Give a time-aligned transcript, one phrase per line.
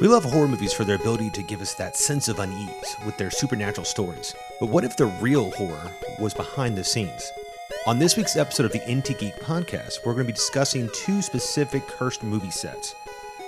[0.00, 3.16] We love horror movies for their ability to give us that sense of unease with
[3.16, 4.34] their supernatural stories.
[4.60, 7.32] But what if the real horror was behind the scenes?
[7.86, 11.22] On this week's episode of the Into Geek podcast, we're going to be discussing two
[11.22, 12.94] specific cursed movie sets.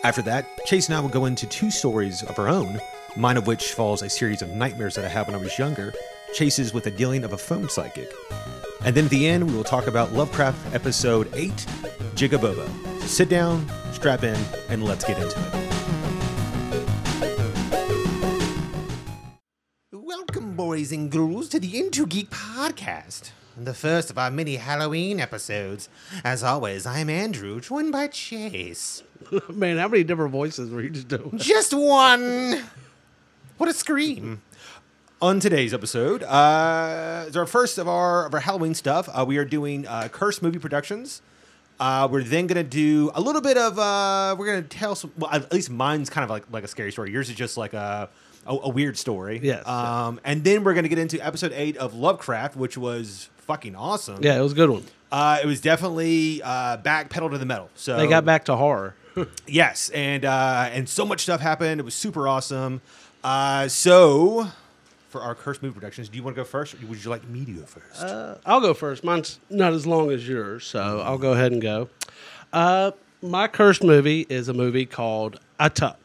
[0.02, 2.80] After that, Chase and I will go into two stories of our own,
[3.16, 5.92] mine of which follows a series of nightmares that I had when I was younger,
[6.32, 8.10] Chase's with the dealing of a phone psychic.
[8.84, 11.66] And then at the end, we will talk about Lovecraft episode 8,
[12.16, 12.66] Jigabobo.
[13.02, 15.66] So sit down, strap in, and let's get into it.
[19.92, 25.20] Welcome, boys and girls, to the Into Geek podcast, the first of our mini Halloween
[25.20, 25.90] episodes.
[26.24, 29.02] As always, I'm Andrew, joined by Chase.
[29.52, 31.36] Man, how many different voices were you just doing?
[31.36, 32.62] Just one.
[33.58, 34.40] What a scream.
[35.20, 39.06] On today's episode, uh, is our first of our of our Halloween stuff.
[39.12, 41.20] Uh, we are doing uh, cursed movie productions.
[41.78, 43.78] Uh, we're then gonna do a little bit of.
[43.78, 45.12] Uh, we're gonna tell some.
[45.18, 47.10] Well, at least mine's kind of like like a scary story.
[47.10, 48.08] Yours is just like a
[48.46, 49.40] a, a weird story.
[49.42, 49.66] Yes.
[49.66, 54.22] Um, and then we're gonna get into episode eight of Lovecraft, which was fucking awesome.
[54.22, 54.84] Yeah, it was a good one.
[55.12, 57.70] Uh, it was definitely uh, back pedal to the metal.
[57.74, 58.94] So They got back to horror.
[59.46, 61.80] Yes, and uh, and so much stuff happened.
[61.80, 62.82] It was super awesome.
[63.24, 64.48] Uh, so,
[65.08, 67.26] for our cursed movie productions, do you want to go first, or would you like
[67.28, 68.02] me to go first?
[68.02, 69.04] Uh, I'll go first.
[69.04, 71.88] Mine's not as long as yours, so I'll go ahead and go.
[72.52, 75.96] Uh, my cursed movie is a movie called Atuk.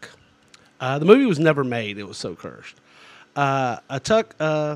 [0.79, 1.97] Uh, the movie was never made.
[1.97, 2.75] It was so cursed.
[3.35, 4.35] Uh, Tuck.
[4.39, 4.75] Uh,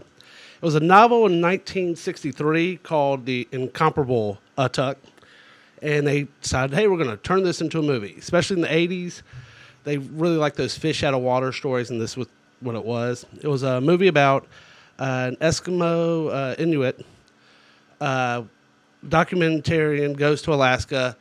[0.55, 4.95] it was a novel in 1963 called The Incomparable Atuk,
[5.81, 8.15] and they decided, hey, we're going to turn this into a movie.
[8.17, 9.21] Especially in the 80s,
[9.83, 12.27] they really like those fish out of water stories, and this was
[12.61, 13.25] what it was.
[13.41, 14.47] It was a movie about
[14.99, 17.05] uh, an Eskimo uh, Inuit
[18.01, 18.43] uh,
[19.07, 21.15] documentarian goes to Alaska.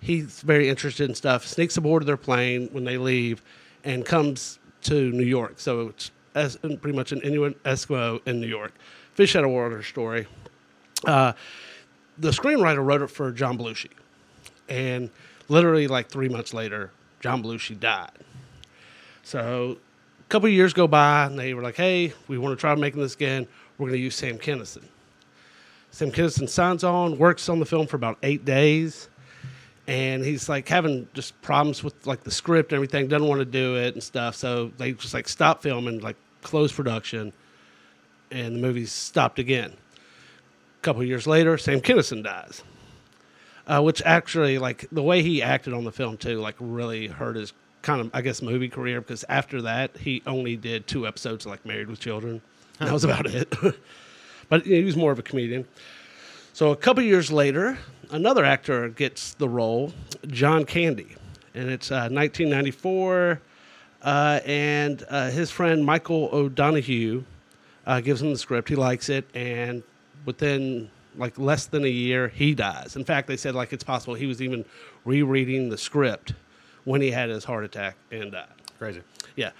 [0.00, 1.46] He's very interested in stuff.
[1.46, 3.42] Sneaks aboard their plane when they leave,
[3.84, 5.54] and comes to New York.
[5.56, 5.92] So
[6.34, 8.72] it's pretty much an Inuit Eskimo in New York.
[9.14, 10.26] Fish out of water story.
[11.04, 11.32] Uh,
[12.18, 13.90] the screenwriter wrote it for John Belushi,
[14.68, 15.10] and
[15.48, 18.10] literally like three months later, John Belushi died.
[19.22, 19.78] So
[20.28, 23.14] couple years go by, and they were like, "Hey, we want to try making this
[23.14, 23.46] again.
[23.78, 24.84] We're going to use Sam Kinison."
[25.90, 29.08] Sam Kinison signs on, works on the film for about eight days,
[29.86, 33.08] and he's like having just problems with like the script and everything.
[33.08, 34.36] Doesn't want to do it and stuff.
[34.36, 37.32] So they just like stop filming, like close production,
[38.30, 39.72] and the movie stopped again.
[39.72, 42.62] A couple years later, Sam Kinison dies,
[43.66, 47.36] uh, which actually like the way he acted on the film too, like really hurt
[47.36, 47.52] his
[47.88, 51.50] kind of I guess movie career because after that he only did two episodes of,
[51.52, 52.42] like Married with Children.
[52.80, 53.50] And that was about it.
[54.50, 55.66] but he was more of a comedian.
[56.52, 57.78] So a couple years later,
[58.10, 59.94] another actor gets the role,
[60.26, 61.16] John Candy,
[61.54, 63.40] and it's uh, 1994.
[64.02, 67.24] Uh, and uh, his friend Michael O'Donoghue
[67.86, 68.68] uh, gives him the script.
[68.68, 69.82] He likes it, and
[70.26, 72.96] within like less than a year, he dies.
[72.96, 74.66] In fact, they said like it's possible he was even
[75.06, 76.34] rereading the script
[76.88, 78.48] when he had his heart attack and died.
[78.78, 79.02] Crazy.
[79.36, 79.50] Yeah.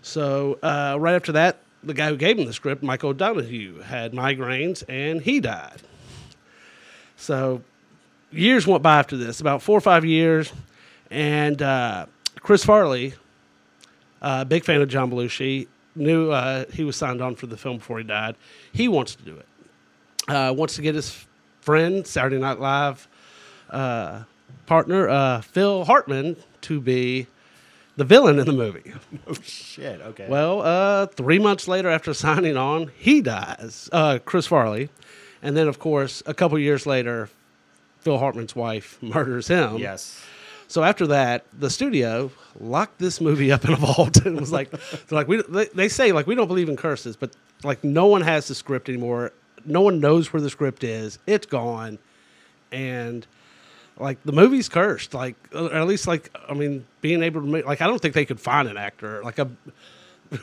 [0.00, 4.12] So uh, right after that, the guy who gave him the script, Michael O'Donoghue, had
[4.12, 5.82] migraines and he died.
[7.16, 7.62] So
[8.30, 10.50] years went by after this, about four or five years,
[11.10, 12.06] and uh,
[12.40, 13.12] Chris Farley,
[14.22, 17.76] uh, big fan of John Belushi, knew uh, he was signed on for the film
[17.76, 18.34] before he died.
[18.72, 19.46] He wants to do it.
[20.26, 21.26] Uh, wants to get his
[21.60, 23.06] friend, Saturday Night Live
[23.68, 24.22] uh,
[24.64, 27.26] partner, uh, Phil Hartman, to be
[27.96, 28.92] the villain in the movie.
[29.26, 30.00] Oh shit.
[30.00, 30.26] Okay.
[30.28, 34.88] Well, uh, three months later, after signing on, he dies, uh, Chris Farley.
[35.42, 37.28] And then, of course, a couple years later,
[38.00, 39.76] Phil Hartman's wife murders him.
[39.78, 40.20] yes.
[40.68, 44.70] So after that, the studio locked this movie up in a vault and was like,
[44.70, 44.78] they're
[45.10, 48.22] like we, they, they say like we don't believe in curses, but like no one
[48.22, 49.32] has the script anymore.
[49.66, 51.18] No one knows where the script is.
[51.26, 51.98] It's gone,
[52.72, 53.26] and
[53.98, 55.14] like the movie's cursed.
[55.14, 58.14] Like or at least like I mean, being able to make like I don't think
[58.14, 59.48] they could find an actor like a.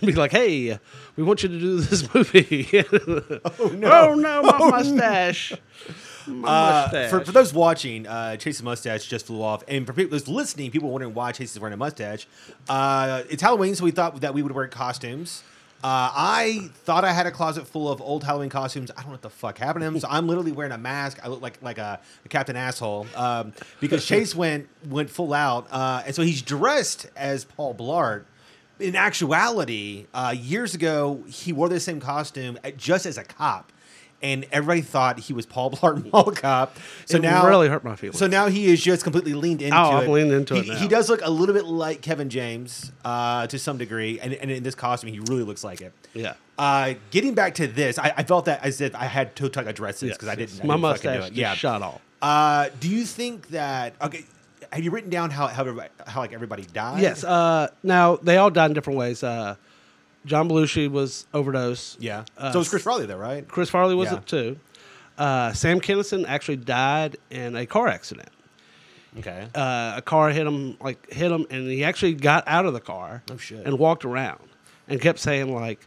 [0.01, 0.77] Be like, hey,
[1.15, 2.69] we want you to do this movie.
[2.83, 3.91] oh no.
[3.91, 5.51] Oh no, my Oh, mustache.
[6.27, 7.09] My Uh, mustache.
[7.09, 10.69] for, for those watching, uh, Chase's mustache just flew off, and for people those listening,
[10.69, 12.27] people wondering why Chase is wearing a mustache.
[12.69, 15.41] Uh, it's Halloween, so we thought that we would wear costumes.
[15.81, 18.91] Uh, I thought I had a closet full of old Halloween costumes.
[18.91, 19.99] I don't know what the fuck happened to them.
[19.99, 21.19] So I'm literally wearing a mask.
[21.23, 25.67] I look like like a, a Captain Asshole um, because Chase went went full out,
[25.71, 28.25] uh, and so he's dressed as Paul Blart.
[28.79, 33.71] In actuality, uh, years ago, he wore the same costume uh, just as a cop.
[34.21, 36.75] And everybody thought he was Paul Blart Mall Cop.
[37.05, 38.19] So It now really hurt my feelings.
[38.19, 40.01] So now he is just completely leaned into Oh, it.
[40.03, 40.75] I've leaned into he, it now.
[40.75, 44.51] He does look a little bit like Kevin James uh, to some degree, and, and
[44.51, 45.93] in this costume, he really looks like it.
[46.13, 46.33] Yeah.
[46.57, 49.65] Uh, getting back to this, I, I felt that as if I had to tuck
[49.65, 50.55] this because I didn't.
[50.55, 50.59] yes.
[50.61, 51.53] I My didn't fucking do mustache Yeah.
[51.53, 52.01] shot off.
[52.21, 53.93] Uh, do you think that?
[54.01, 54.25] Okay,
[54.73, 57.01] have you written down how how, everybody, how like everybody died?
[57.01, 57.23] Yes.
[57.23, 59.23] Uh, now they all died in different ways.
[60.29, 61.97] John Belushi was overdose.
[61.99, 62.23] yeah.
[62.37, 63.47] Uh, so it was Chris Farley though, right?
[63.47, 64.17] Chris Farley was Yeah.
[64.19, 64.59] it too.
[65.17, 68.29] Uh, Sam Kinison actually died in a car accident.
[69.17, 69.47] Okay.
[69.55, 72.79] Uh, a car hit him, like hit him, and he actually got out of the
[72.79, 73.23] car.
[73.31, 73.65] Oh, shit.
[73.65, 74.39] And walked around,
[74.87, 75.79] and kept saying like,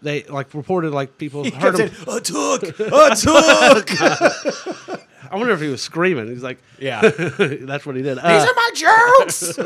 [0.00, 1.90] they like reported like people he heard him.
[1.92, 5.00] saying, "A took, a took."
[5.30, 6.28] I wonder if he was screaming.
[6.28, 7.00] He's like, yeah.
[7.08, 8.18] that's what he did.
[8.18, 9.58] These Uh, are my jokes.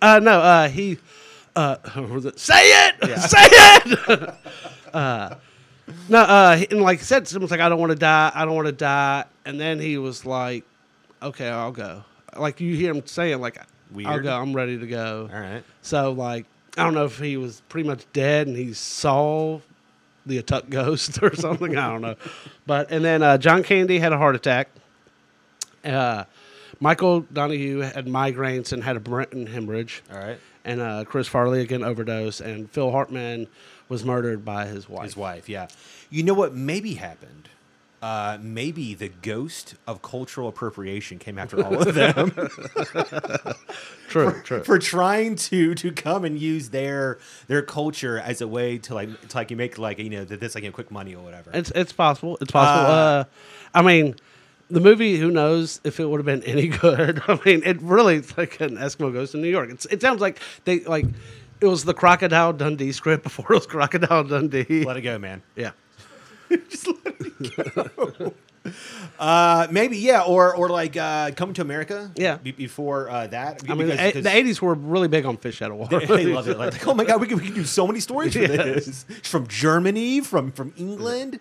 [0.00, 0.98] uh, no, uh, he.
[1.54, 1.76] Uh,
[2.10, 3.16] was it, say it, Yeah.
[3.18, 4.34] say it.
[4.94, 5.34] uh,
[6.08, 8.54] no, uh, and like I said, someone's like, I don't want to die, I don't
[8.54, 10.64] want to die, and then he was like,
[11.20, 12.04] okay, I'll go.
[12.36, 13.58] Like you hear him saying, like,
[14.04, 15.28] I'll go, I'm ready to go.
[15.32, 15.62] All right.
[15.82, 16.46] So like,
[16.78, 19.60] I don't know if he was pretty much dead and he saw
[20.24, 21.76] the Atuk ghost or something.
[21.76, 22.16] I don't know,
[22.66, 24.68] but and then uh, John Candy had a heart attack.
[25.84, 26.24] Uh,
[26.80, 30.38] Michael Donahue had migraines and had a brain hemorrhage All right.
[30.64, 33.46] And uh, Chris Farley again overdose, and Phil Hartman
[33.88, 35.04] was murdered by his wife.
[35.04, 35.68] His wife, yeah.
[36.10, 37.48] You know what maybe happened?
[38.00, 42.30] Uh, maybe the ghost of cultural appropriation came after all of them
[44.08, 44.62] True, true.
[44.64, 49.28] for trying to to come and use their their culture as a way to like
[49.28, 51.50] to like you make like you know this like you know, quick money or whatever.
[51.54, 52.36] It's it's possible.
[52.40, 52.90] It's possible.
[52.90, 53.24] Uh, Uh,
[53.74, 54.16] I mean,
[54.72, 55.16] the movie.
[55.18, 57.22] Who knows if it would have been any good?
[57.28, 59.70] I mean, it really it's like an Eskimo goes to New York.
[59.70, 61.06] It's, it sounds like they like
[61.60, 64.84] it was the Crocodile Dundee script before it was Crocodile Dundee.
[64.84, 65.42] Let it go, man.
[65.56, 65.70] yeah.
[69.18, 72.12] Uh, maybe yeah, or or like uh, coming to America.
[72.14, 72.36] Yeah.
[72.36, 73.62] be- before uh, that.
[73.68, 75.96] I mean, Because- the, the '80s were really big on fish out of water.
[76.08, 76.56] I love it.
[76.62, 78.84] Like, oh my god, we can, we can do so many stories for Yes.
[78.84, 79.04] this.
[79.28, 81.40] From Germany, from from England.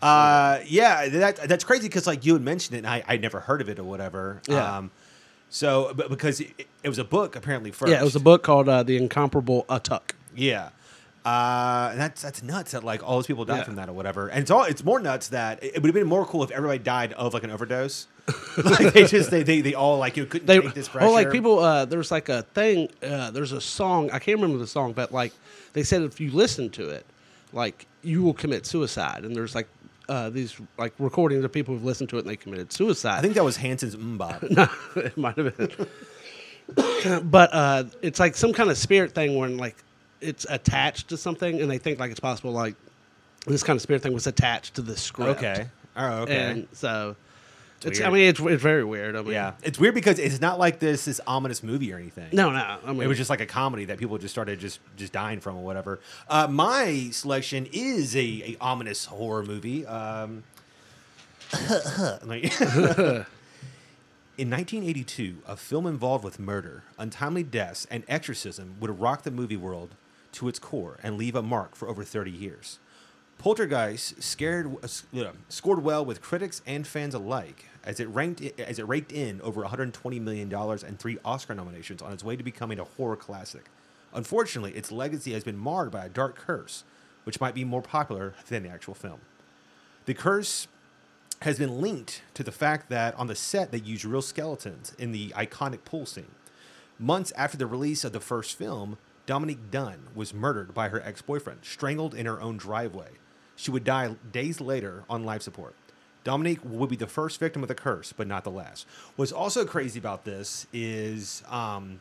[0.00, 3.40] Uh, yeah, that that's crazy because like you had mentioned it, and I I never
[3.40, 4.40] heard of it or whatever.
[4.48, 4.76] Yeah.
[4.78, 4.90] Um,
[5.50, 7.90] so, but because it, it was a book apparently first.
[7.90, 10.70] Yeah, it was a book called uh, "The Incomparable Atuk." Yeah.
[11.24, 13.64] Uh, and that's that's nuts that like all those people died Yeah.
[13.64, 14.28] from that or whatever.
[14.28, 16.78] And it's all it's more nuts that it, would have been more cool if everybody
[16.78, 18.06] died of like an overdose.
[18.64, 21.06] like they just they, they, they all like you couldn't They, take this pressure.
[21.06, 22.88] well, like people, uh, there's like a thing.
[23.02, 24.10] Uh, there's a song.
[24.10, 25.32] I can't remember the song, but like
[25.72, 27.04] they said, if you listen to it,
[27.52, 29.24] like you will commit suicide.
[29.24, 29.68] And there's like
[30.08, 33.18] uh, these like recordings of people who've listened to it and they committed suicide.
[33.18, 34.96] I think that was Hanson's MMMBop.
[34.96, 35.86] it might have been.
[37.30, 39.76] but uh, it's like some kind of spirit thing when like
[40.20, 42.74] it's attached to something, and they think like it's possible like
[43.46, 45.38] this kind of spirit thing was attached to the script.
[45.38, 45.66] okay.
[45.96, 46.36] Oh, okay.
[46.36, 47.16] And so,
[47.84, 49.16] it's, I mean, it's, it's very weird.
[49.16, 52.28] I mean, Yeah, it's weird because it's not like this this ominous movie or anything.
[52.32, 52.78] No, no.
[52.84, 55.40] I mean, it was just like a comedy that people just started just just dying
[55.40, 56.00] from or whatever.
[56.28, 59.86] Uh, my selection is a, a ominous horror movie.
[59.86, 60.44] Um,
[64.38, 69.56] in 1982, a film involved with murder, untimely deaths, and exorcism would rock the movie
[69.56, 69.94] world
[70.32, 72.78] to its core and leave a mark for over 30 years.
[73.38, 78.88] Poltergeist scared, uh, scored well with critics and fans alike, as it ranked as it
[78.88, 82.78] raked in over 120 million dollars and three Oscar nominations on its way to becoming
[82.78, 83.66] a horror classic.
[84.12, 86.84] Unfortunately, its legacy has been marred by a dark curse,
[87.24, 89.20] which might be more popular than the actual film.
[90.06, 90.66] The curse
[91.42, 95.12] has been linked to the fact that on the set they used real skeletons in
[95.12, 96.32] the iconic pool scene.
[96.98, 101.22] Months after the release of the first film, Dominique Dunne was murdered by her ex
[101.22, 103.10] boyfriend, strangled in her own driveway.
[103.54, 105.74] She would die days later on life support.
[106.28, 108.86] Dominique would be the first victim of the curse, but not the last.
[109.16, 112.00] What's also crazy about this is um,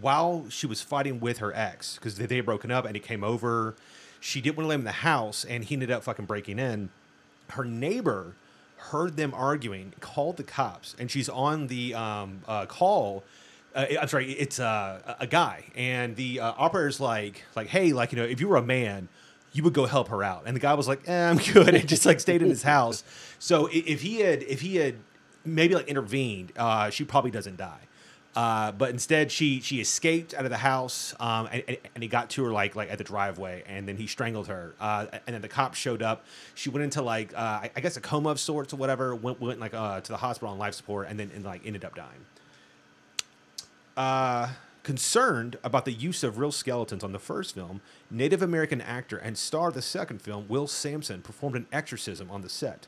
[0.00, 3.00] while she was fighting with her ex, because they, they had broken up and he
[3.00, 3.74] came over,
[4.20, 6.58] she didn't want to let him in the house, and he ended up fucking breaking
[6.58, 6.90] in
[7.50, 8.34] her neighbor
[8.76, 13.22] heard them arguing, called the cops, and she's on the um, uh, call.
[13.74, 18.12] Uh, I'm sorry, it's uh, a guy, and the uh, operator's like, like, hey, like
[18.12, 19.08] you know, if you were a man,
[19.52, 21.88] you would go help her out, and the guy was like, eh, I'm good, and
[21.88, 23.02] just like stayed in his house.
[23.38, 24.96] So if he had, if he had
[25.44, 27.80] maybe like intervened, uh, she probably doesn't die.
[28.36, 32.08] Uh, but instead, she she escaped out of the house, um, and, and, and he
[32.08, 34.72] got to her like like at the driveway, and then he strangled her.
[34.80, 36.24] Uh, and then the cops showed up.
[36.54, 39.16] She went into like uh, I, I guess a coma of sorts or whatever.
[39.16, 41.84] Went went like uh, to the hospital on life support, and then and like ended
[41.84, 42.24] up dying.
[43.96, 44.48] Uh,
[44.82, 49.36] Concerned about the use of real skeletons on the first film, Native American actor and
[49.36, 52.86] star of the second film, Will Sampson, performed an exorcism on the set,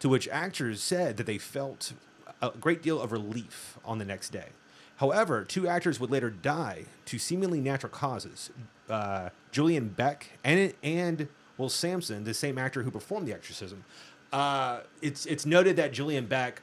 [0.00, 1.92] to which actors said that they felt
[2.40, 4.48] a great deal of relief on the next day.
[4.96, 8.50] However, two actors would later die to seemingly natural causes.
[8.88, 13.84] Uh, Julian Beck and and Will Sampson, the same actor who performed the exorcism.
[14.32, 16.62] Uh, it's it's noted that Julian Beck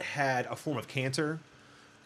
[0.00, 1.40] had a form of cancer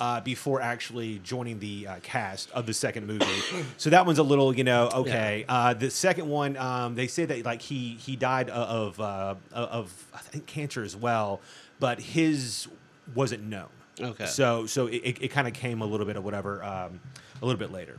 [0.00, 3.24] uh, before actually joining the uh, cast of the second movie.
[3.76, 5.44] so that one's a little, you know, okay.
[5.48, 10.06] Uh, the second one, um, they say that like he he died of uh, of
[10.14, 11.40] I think cancer as well,
[11.80, 12.68] but his
[13.14, 13.68] wasn't known.
[14.00, 14.26] Okay.
[14.26, 17.00] So so it, it, it kind of came a little bit of whatever um,
[17.40, 17.98] a little bit later.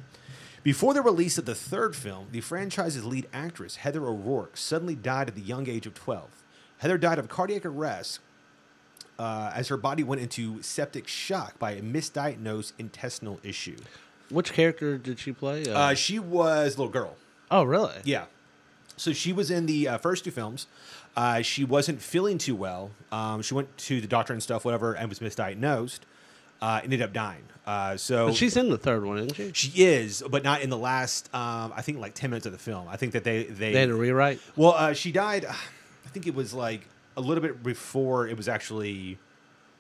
[0.63, 5.29] Before the release of the third film, the franchise's lead actress, Heather O'Rourke, suddenly died
[5.29, 6.43] at the young age of 12.
[6.79, 8.19] Heather died of cardiac arrest
[9.19, 13.77] uh, as her body went into septic shock by a misdiagnosed intestinal issue.
[14.29, 15.65] Which character did she play?
[15.71, 17.15] Uh, she was a little girl.
[17.49, 17.93] oh, really?
[18.03, 18.25] Yeah.
[18.97, 20.67] So she was in the uh, first two films.
[21.15, 22.91] Uh, she wasn't feeling too well.
[23.11, 25.99] Um, she went to the doctor and stuff, whatever, and was misdiagnosed.
[26.61, 27.43] Uh, ended up dying.
[27.67, 29.51] Uh, so But she's in the third one, isn't she?
[29.53, 31.29] she is, but not in the last.
[31.33, 32.87] Um, I think like ten minutes of the film.
[32.87, 34.39] I think that they they, They had a rewrite.
[34.55, 35.45] well, uh, she died.
[35.45, 39.17] I think it was like a little bit before it was actually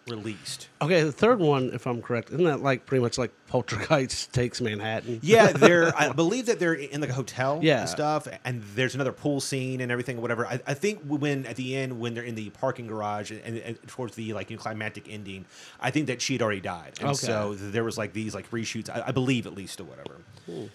[0.07, 0.69] released.
[0.81, 4.61] Okay, the third one, if I'm correct, isn't that like pretty much like Poltergeist takes
[4.61, 5.19] Manhattan?
[5.21, 5.93] Yeah, they're.
[5.97, 7.81] I believe that they're in like a hotel Yeah.
[7.81, 10.47] and stuff, and there's another pool scene and everything, whatever.
[10.47, 13.77] I, I think when at the end when they're in the parking garage and, and
[13.87, 15.45] towards the like you know, climactic ending,
[15.81, 17.15] I think that she had already died, and Okay.
[17.17, 18.89] so there was like these like reshoots.
[18.89, 20.15] I, I believe at least or whatever.
[20.45, 20.65] Hmm.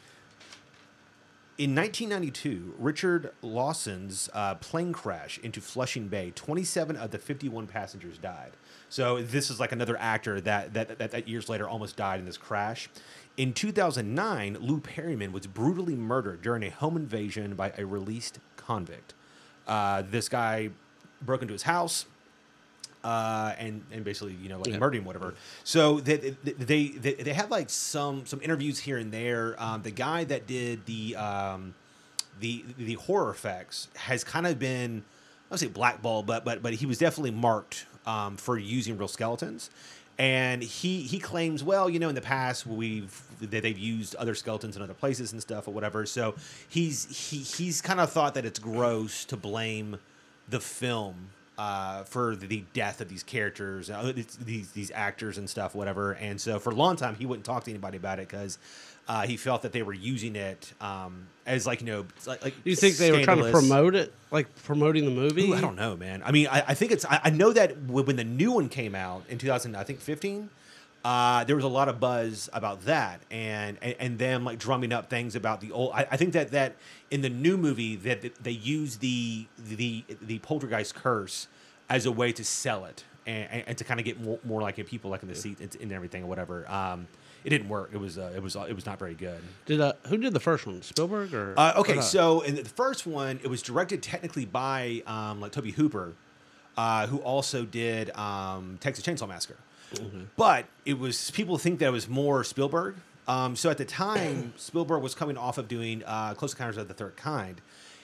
[1.59, 8.17] In 1992, Richard Lawson's uh, plane crash into Flushing Bay, 27 of the 51 passengers
[8.17, 8.53] died.
[8.89, 12.25] So this is like another actor that that, that, that years later almost died in
[12.25, 12.89] this crash.
[13.37, 19.13] In 2009, Lou Perryman was brutally murdered during a home invasion by a released convict.
[19.67, 20.71] Uh, this guy
[21.21, 22.07] broke into his house,
[23.05, 24.79] uh, and and basically you know like Yeah.
[24.79, 25.35] murder him whatever.
[25.65, 29.57] So they, they they they have like some some interviews here and there.
[29.63, 31.75] Um, the guy that did the um,
[32.41, 35.03] the the horror effects has kind of been
[35.49, 39.09] I don't say blackballed, but but but he was definitely marked um, for using real
[39.09, 39.71] skeletons.
[40.19, 44.35] And he he claims, well, you know, in the past we've that they've used other
[44.35, 46.05] skeletons in other places and stuff or whatever.
[46.07, 46.35] So
[46.69, 49.99] he's he he's kind of thought that it's gross to blame
[50.49, 51.31] the film
[51.63, 54.13] uh, for the death of these characters, uh,
[54.45, 56.13] these these actors and stuff, whatever.
[56.13, 58.59] And so for a long time, he wouldn't talk to anybody about it because
[59.07, 62.55] uh, he felt that they were using it um, as like you know, like, like
[62.65, 65.51] you think they were trying to promote it, like promoting the movie?
[65.51, 66.23] Ooh, I don't know, man.
[66.25, 67.05] I mean, I, I think it's.
[67.05, 70.01] I, I know that when when the new one came out in 2000, I think
[70.01, 70.51] 15,
[71.05, 74.93] uh, there was a lot of buzz about that, and and, and them like drumming
[74.93, 75.93] up things about the old.
[75.95, 76.77] I, I think that that
[77.11, 81.49] in the new movie that that they use the the the poltergeist curse
[81.89, 84.63] as a way to sell it and, and, and to kind of get more, more
[84.63, 86.71] like people like in the seat and, and everything or whatever.
[86.71, 87.07] Um,
[87.45, 87.91] it didn't work.
[87.93, 89.41] It was uh, it was uh, it was not very good.
[89.67, 90.81] Did uh, who did the first one?
[90.83, 91.55] Spielberg or?
[91.57, 95.73] Uh, okay, so in the first one, it was directed technically by um, like Tobe
[95.73, 96.13] Hooper,
[96.77, 99.57] uh, who also did um, Texas Chainsaw Massacre.
[100.37, 102.97] But it was people think that it was more Spielberg.
[103.29, 106.89] Um, so at the time, Spielberg was coming off of doing uh, Close Encounters of
[106.89, 107.61] the Third Kind.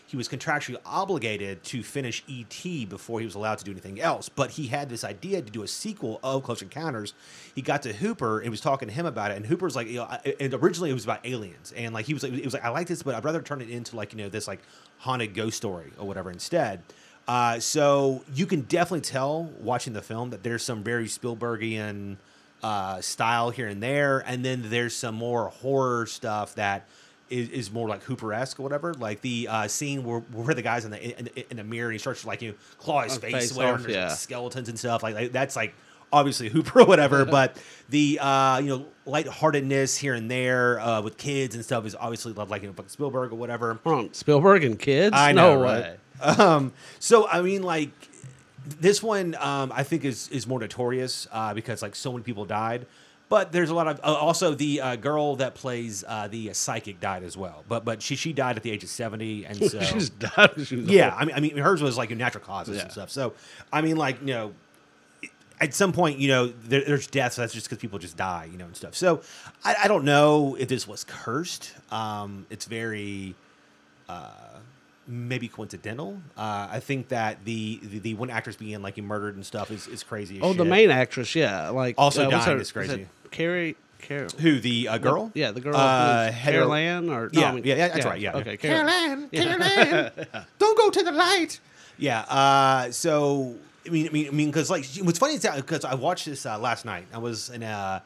[0.07, 2.87] He was contractually obligated to finish E.T.
[2.87, 4.30] before he was allowed to do anything else.
[4.30, 7.12] But he had this idea to do a sequel of Close Encounters.
[7.54, 9.37] He got to Hooper and was talking to him about it.
[9.37, 11.75] And Hooper's like, you know, I- and originally it was about aliens.
[11.76, 13.61] And like he was like, it was like, I like this, but I'd rather turn
[13.61, 14.61] it into like you know this like
[14.97, 16.83] haunted ghost story or whatever instead.
[17.28, 22.16] Uh, so you can definitely tell watching the film that there's some very Spielbergian
[22.62, 26.88] uh, style here and there, and then there's some more horror stuff that
[27.28, 28.94] is, is more like Hooper esque or whatever.
[28.94, 31.92] Like the uh, scene where, where the guy's in the in, in the mirror and
[31.92, 34.11] he starts to like you know, claw his Uh, face, face whatever, off, and there's,
[34.11, 35.75] like, skeletons and stuff like, like that's like
[36.11, 37.25] obviously Hooper or whatever.
[37.26, 37.56] but
[37.90, 42.32] the uh, you know lightheartedness here and there uh, with kids and stuff is obviously
[42.32, 43.78] like you know, Spielberg or whatever.
[44.12, 45.14] Spielberg and kids?
[45.14, 45.82] I know, no right?
[45.82, 45.97] way.
[46.20, 47.90] Um, so I mean, like
[48.80, 52.44] this one, um, I think is is more notorious uh, because like so many people
[52.44, 52.87] died.
[53.30, 56.52] But there's a lot of uh, also the uh, girl that plays uh, the uh,
[56.54, 57.62] psychic died as well.
[57.68, 60.50] But but she she died at the age of seventy, and so she just died.
[60.64, 62.82] She was yeah, I mean I mean hers was like natural causes Yeah.
[62.84, 63.10] and stuff.
[63.10, 63.34] So
[63.72, 64.54] I mean like you know.
[65.60, 67.34] At some point, you know, there, there's deaths.
[67.34, 68.94] That's just because people just die, you know, and stuff.
[68.94, 69.22] So,
[69.64, 71.72] I, I don't know if this was cursed.
[71.90, 73.34] Um, it's very,
[75.08, 76.20] maybe coincidental.
[76.36, 79.88] Uh, I think that the, the the one actress being like murdered and stuff is,
[79.88, 80.36] is crazy.
[80.36, 83.02] As Oh, the main actress, yeah, like Also uh, dying her- is crazy.
[83.02, 84.28] it Carrie Carol.
[84.38, 85.30] Who the uh, girl?
[85.34, 85.74] Yeah, the girl.
[85.76, 88.36] Uh, Heather- Carol Anne or no, Yeah, I mean- yeah, yeah, that's right, yeah.
[88.36, 88.86] Okay, Carol.
[88.88, 90.10] Caroline, Caroline,
[90.58, 91.58] don't go to the light.
[91.98, 92.20] Yeah.
[92.20, 95.84] Uh, so I mean, I mean, I mean, because like, what's funny is that because
[95.84, 97.06] I watched this uh, last night.
[97.12, 98.02] I was in a.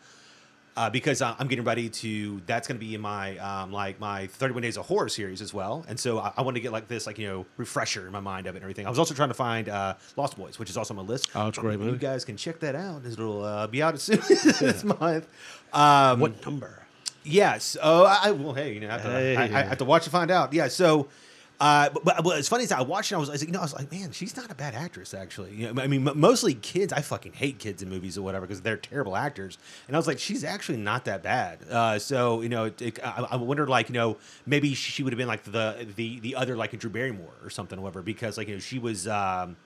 [0.75, 4.01] Uh, because uh, I'm getting ready to, that's going to be in my um, like
[4.01, 6.73] my 31 Days of Horror series as well, and so I, I want to get
[6.73, 8.87] like this like you know refresher in my mind of it and everything.
[8.87, 11.29] I was also trying to find uh, Lost Boys, which is also on my list.
[11.35, 13.05] Oh, it's great You guys can check that out.
[13.05, 15.29] It'll uh, be out soon this month.
[15.75, 16.83] Um, What number?
[17.25, 17.77] Yes.
[17.81, 19.37] Oh, I, I well, hey, you know, I have, to, Hey.
[19.37, 20.53] I, I have to watch to find out.
[20.53, 20.69] Yeah.
[20.69, 21.09] So,
[21.63, 23.15] uh, but, but, but it's funny is I watched it.
[23.15, 24.75] I was, I was, like, you know, I was like, man, she's not a bad
[24.75, 25.55] actress, actually.
[25.55, 26.93] You know, I mean, m- mostly kids.
[26.93, 29.59] I fucking hate kids in movies or whatever because they're terrible actors.
[29.87, 31.61] And I was like, she's actually not that bad.
[31.71, 35.19] Uh, so, you know, it, I, I wondered, like, you know, maybe she would have
[35.19, 38.37] been like the the the other like a Drew Barrymore or something, or whatever, because
[38.37, 39.07] like you know she was.
[39.09, 39.57] Um,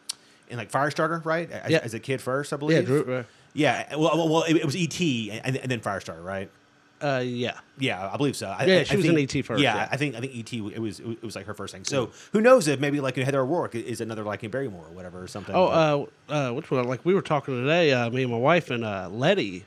[0.48, 1.50] in like Firestarter, right?
[1.50, 1.80] As, Yeah.
[1.82, 2.78] as a kid first, I believe.
[2.78, 2.84] Yeah.
[2.84, 3.96] Drew- Yeah.
[3.96, 5.32] Well, well, well it, it was E.T.
[5.32, 6.48] and, and then Firestarter, right?
[7.02, 7.58] Uh, yeah.
[7.78, 8.46] Yeah, I believe so.
[8.48, 9.88] I, Yeah, I- she I was in think- ET first, Yeah, yeah.
[9.90, 11.84] I think I think ET it was it was like her first thing.
[11.84, 15.22] So who knows if maybe like Heather O'Rourke is another like in Barrymore or whatever
[15.22, 15.54] or something.
[15.54, 16.84] Oh, uh, uh, which one?
[16.88, 19.66] Like we were talking today, uh, me and my wife and uh, Letty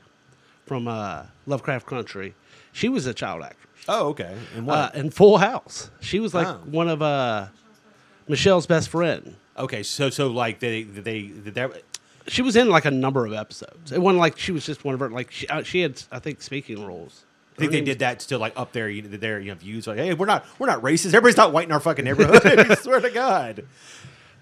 [0.66, 2.34] from uh, Lovecraft Country.
[2.72, 3.84] She was a child actress.
[3.88, 4.36] oh, okay.
[4.56, 4.94] And what?
[4.96, 6.60] Uh, in Full House, she was like Oh.
[6.64, 7.46] one of uh,
[8.28, 9.36] Michelle's best friend.
[9.56, 11.70] okay, so so like they they they.
[12.30, 13.92] She was in like a number of episodes.
[13.92, 15.10] It wasn't like she was just one of her.
[15.10, 17.24] Like she, uh, she had, I think, speaking roles.
[17.56, 19.86] I think they did that to like up their you know, their you know views
[19.86, 22.74] like hey we're not we're not racist everybody's not white in our fucking neighborhood I
[22.76, 23.66] swear to God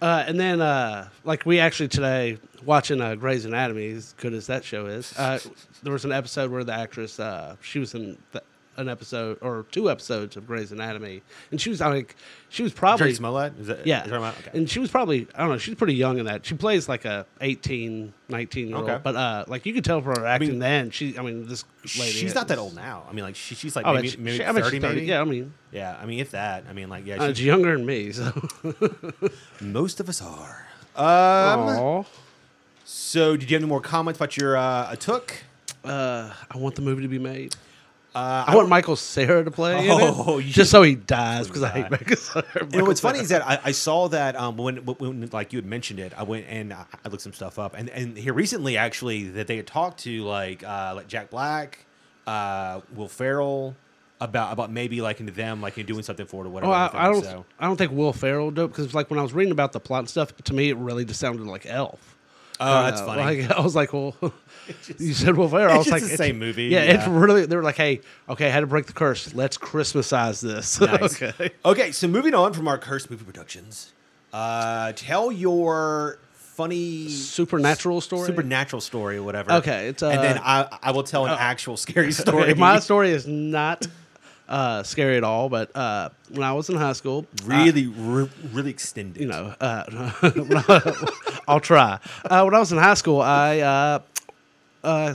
[0.00, 4.46] Uh, and then, uh, like we actually today watching uh, Grey's Anatomy, as good as
[4.46, 5.40] that show is, uh,
[5.82, 8.40] there was an episode where the actress uh, she was in the,
[8.78, 12.16] an episode or two episodes of Grey's Anatomy, and she was like,
[12.48, 14.50] she was probably Jurnee Smollett is that yeah, is okay.
[14.54, 16.46] and she was probably I don't know, she's pretty young in that.
[16.46, 20.16] She plays like a 18, 19 year old, but uh, like you could tell from
[20.16, 20.90] her acting mean, then.
[20.90, 21.64] She, I mean, this
[21.98, 24.16] lady, she's not that old now I mean like she, she's like Oh, maybe, she-
[24.16, 26.30] maybe she- I mean, she's 30 30, maybe Yeah, I mean, yeah I mean if
[26.30, 28.32] that I mean like yeah uh, she's younger than me, so.
[29.60, 30.66] most of us are
[30.96, 32.04] um Aw.
[32.90, 35.34] So, did you have any more comments about your uh, took?
[35.84, 37.54] Uh, I want the movie to be made.
[38.14, 41.46] Uh, I want Michael Cera to play in Oh, it, you just so he dies
[41.46, 41.90] because I hate.
[41.90, 42.44] Michael Cera.
[42.72, 45.52] You know what's funny is that I, I saw that um, when, when when, like
[45.52, 48.16] you had mentioned it, I went and I I looked some stuff up, and and
[48.16, 51.84] here recently actually that they had talked to like uh, like Jack Black,
[52.26, 53.76] uh, Will Ferrell
[54.20, 56.72] about about maybe like into them like doing something for it or whatever.
[56.72, 57.24] Oh, I, everything, I don't.
[57.24, 57.44] so.
[57.60, 59.72] I don't think Will Ferrell will do it because, like, when I was reading about
[59.72, 62.16] the plot and stuff, to me it really just sounded like Elf.
[62.58, 63.42] Oh, that's Uh, funny.
[63.42, 64.16] Like, I was like, well,
[64.98, 65.72] you said Will Ferrell.
[65.74, 67.18] I was like, the same movie, Yeah, it's yeah.
[67.18, 67.46] really.
[67.46, 69.34] They were like, hey, okay, I had to break the curse.
[69.34, 70.80] Let's Christmasize this.
[70.88, 71.22] Nice.
[71.22, 71.50] okay.
[71.64, 73.92] Okay, so moving on from our cursed movie productions,
[74.32, 78.26] uh, tell your funny Supernatural story.
[78.26, 79.52] supernatural story or whatever.
[79.54, 82.52] Okay, it's, and then uh, I I will tell an actual scary story.
[82.54, 83.86] My story is not
[84.48, 85.48] uh, scary at all.
[85.48, 89.20] But uh, when I was in high school, I- really re- really extended.
[89.20, 90.10] you know, uh,
[91.46, 91.98] I'll try.
[92.24, 93.60] Uh, when I was in high school, I
[94.84, 95.14] uh,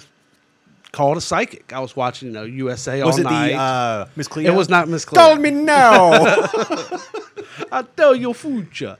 [0.91, 1.73] called a psychic.
[1.73, 3.49] I was watching, you know, USA was all it night.
[3.49, 4.51] the uh, Miss Cleo?
[4.51, 5.21] it was not Miss Cleo.
[5.21, 6.11] Tell me now.
[7.71, 8.97] I tell your future.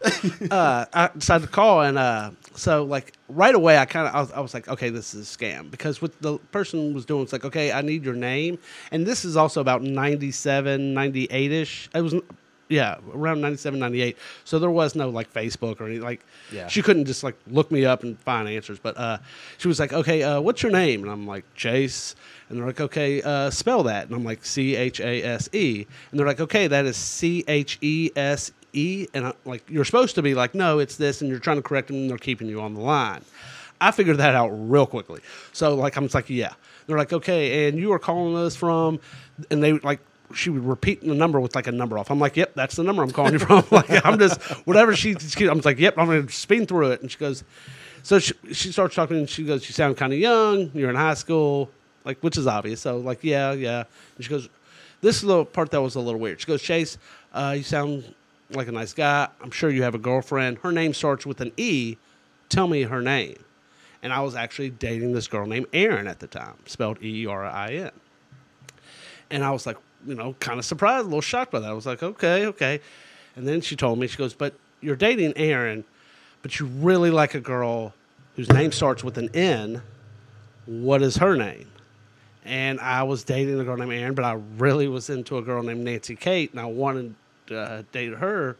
[0.49, 4.19] uh, I decided to call, and uh, so like right away, I kind of I,
[4.21, 7.21] was- I was like, okay, this is a scam because what the person was doing
[7.21, 8.57] was like, okay, I need your name,
[8.91, 11.89] and this is also about 97, 98 ish.
[11.93, 12.15] It was.
[12.73, 14.17] Yeah, around 97, 98.
[14.45, 16.03] So there was no like Facebook or anything.
[16.03, 16.67] Like, Yeah.
[16.67, 18.79] she couldn't just like look me up and find answers.
[18.79, 19.19] But uh,
[19.59, 21.03] she was like, okay, uh, what's your name?
[21.03, 22.15] And I'm like, Chase.
[22.49, 24.07] And they're like, okay, uh, spell that.
[24.07, 25.85] And I'm like, C H A S E.
[26.09, 29.05] And they're like, okay, that is C H E S E.
[29.13, 31.21] And I'm like, you're supposed to be like, no, it's this.
[31.21, 33.21] And you're trying to correct them and they're keeping you on the line.
[33.79, 35.21] I figured that out real quickly.
[35.51, 36.53] So like, I'm just like, yeah.
[36.87, 38.99] They're like, okay, and you are calling us from,
[39.51, 39.99] and they like,
[40.33, 42.11] she would repeat the number with like a number off.
[42.11, 43.63] I'm like, yep, that's the number I'm calling you from.
[43.71, 45.15] like, I'm just whatever she.
[45.41, 47.01] I'm like, yep, I'm gonna spin through it.
[47.01, 47.43] And she goes,
[48.03, 49.17] so she, she starts talking.
[49.17, 50.71] and She goes, you sound kind of young.
[50.73, 51.69] You're in high school,
[52.05, 52.81] like which is obvious.
[52.81, 53.83] So like, yeah, yeah.
[54.15, 54.49] And she goes,
[55.01, 56.39] this is the part that was a little weird.
[56.39, 56.97] She goes, Chase,
[57.33, 58.13] uh, you sound
[58.51, 59.27] like a nice guy.
[59.41, 60.59] I'm sure you have a girlfriend.
[60.59, 61.97] Her name starts with an E.
[62.49, 63.37] Tell me her name.
[64.01, 67.45] And I was actually dating this girl named Erin at the time, spelled E R
[67.45, 67.91] I N.
[69.29, 71.69] And I was like, you know, kind of surprised, a little shocked by that.
[71.69, 72.81] I was like, okay, okay.
[73.35, 75.83] And then she told me, she goes, but you're dating Aaron,
[76.41, 77.93] but you really like a girl
[78.35, 79.81] whose name starts with an N.
[80.65, 81.69] What is her name?
[82.45, 85.63] And I was dating a girl named Aaron, but I really was into a girl
[85.63, 87.15] named Nancy Kate, and I wanted
[87.47, 88.57] to uh, date her.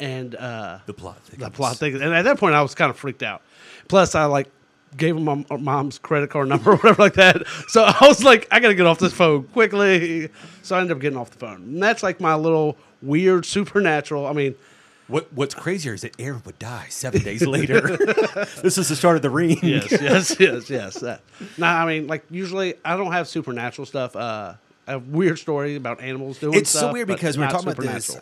[0.00, 1.24] And uh, the plot.
[1.24, 1.94] the plot thing.
[1.94, 3.42] And at that point, I was kind of freaked out.
[3.88, 4.48] Plus, I like
[4.96, 7.46] gave him my mom's credit card number or whatever like that.
[7.68, 10.28] So I was like, I gotta get off this phone quickly.
[10.62, 11.62] So I ended up getting off the phone.
[11.62, 14.26] And that's like my little weird supernatural.
[14.26, 14.54] I mean,
[15.06, 17.96] What What's crazier is that Aaron would die seven days later.
[18.62, 19.58] this is the start of the ring.
[19.62, 20.94] yes, yes, yes, yes.
[21.00, 21.22] That.
[21.56, 24.14] Now, I mean, like usually I don't have supernatural stuff.
[24.16, 24.54] Uh,
[24.88, 26.80] Have weird story about animals doing It's stuff.
[26.82, 28.16] so weird because we're talking about this.
[28.16, 28.20] uh,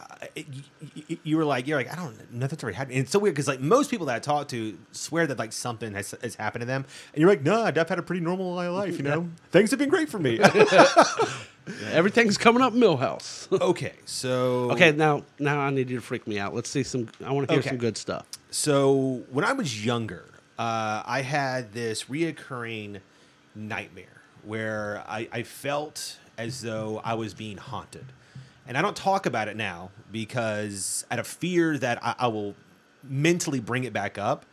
[1.23, 2.97] you, were like, you're like, I don't, nothing's already happened.
[2.97, 5.53] And it's so weird because like most people that I talk to swear that like
[5.53, 8.53] something has, has happened to them, and you're like, no, I've had a pretty normal
[8.55, 8.97] life.
[8.97, 10.41] You know, things have been great for me.
[11.91, 13.51] Everything's coming up Milhouse.
[13.61, 16.55] okay, so okay, now now I need you to freak me out.
[16.55, 17.09] Let's see some.
[17.25, 17.71] I want to hear Okay.
[17.71, 18.27] some good stuff.
[18.51, 20.25] So when I was younger,
[20.59, 23.01] uh, I had this reoccurring
[23.55, 28.07] nightmare where I, I felt as though I was being haunted.
[28.69, 32.55] And I don't talk about it now because out of fear that I, I will
[33.03, 34.45] mentally bring it back up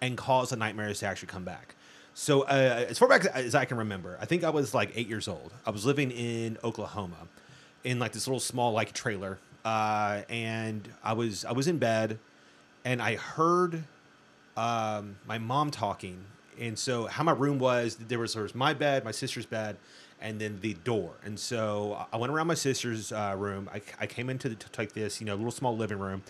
[0.00, 1.74] and cause the nightmares to actually come back.
[2.14, 5.08] So uh, as far back as I can remember, I think I was like eight
[5.08, 5.52] years old.
[5.64, 7.16] I was living in Oklahoma
[7.84, 12.18] in like this little small like trailer, uh, and I was I was in bed,
[12.84, 13.84] and I heard
[14.56, 16.24] um, my mom talking.
[16.60, 19.78] And so how my room was, there was there was my bed, my sister's bed,
[20.22, 21.12] and then the door.
[21.24, 23.68] And so I went around my sister's uh, room.
[23.74, 26.22] I, I came into the, like this, you know, little small living room,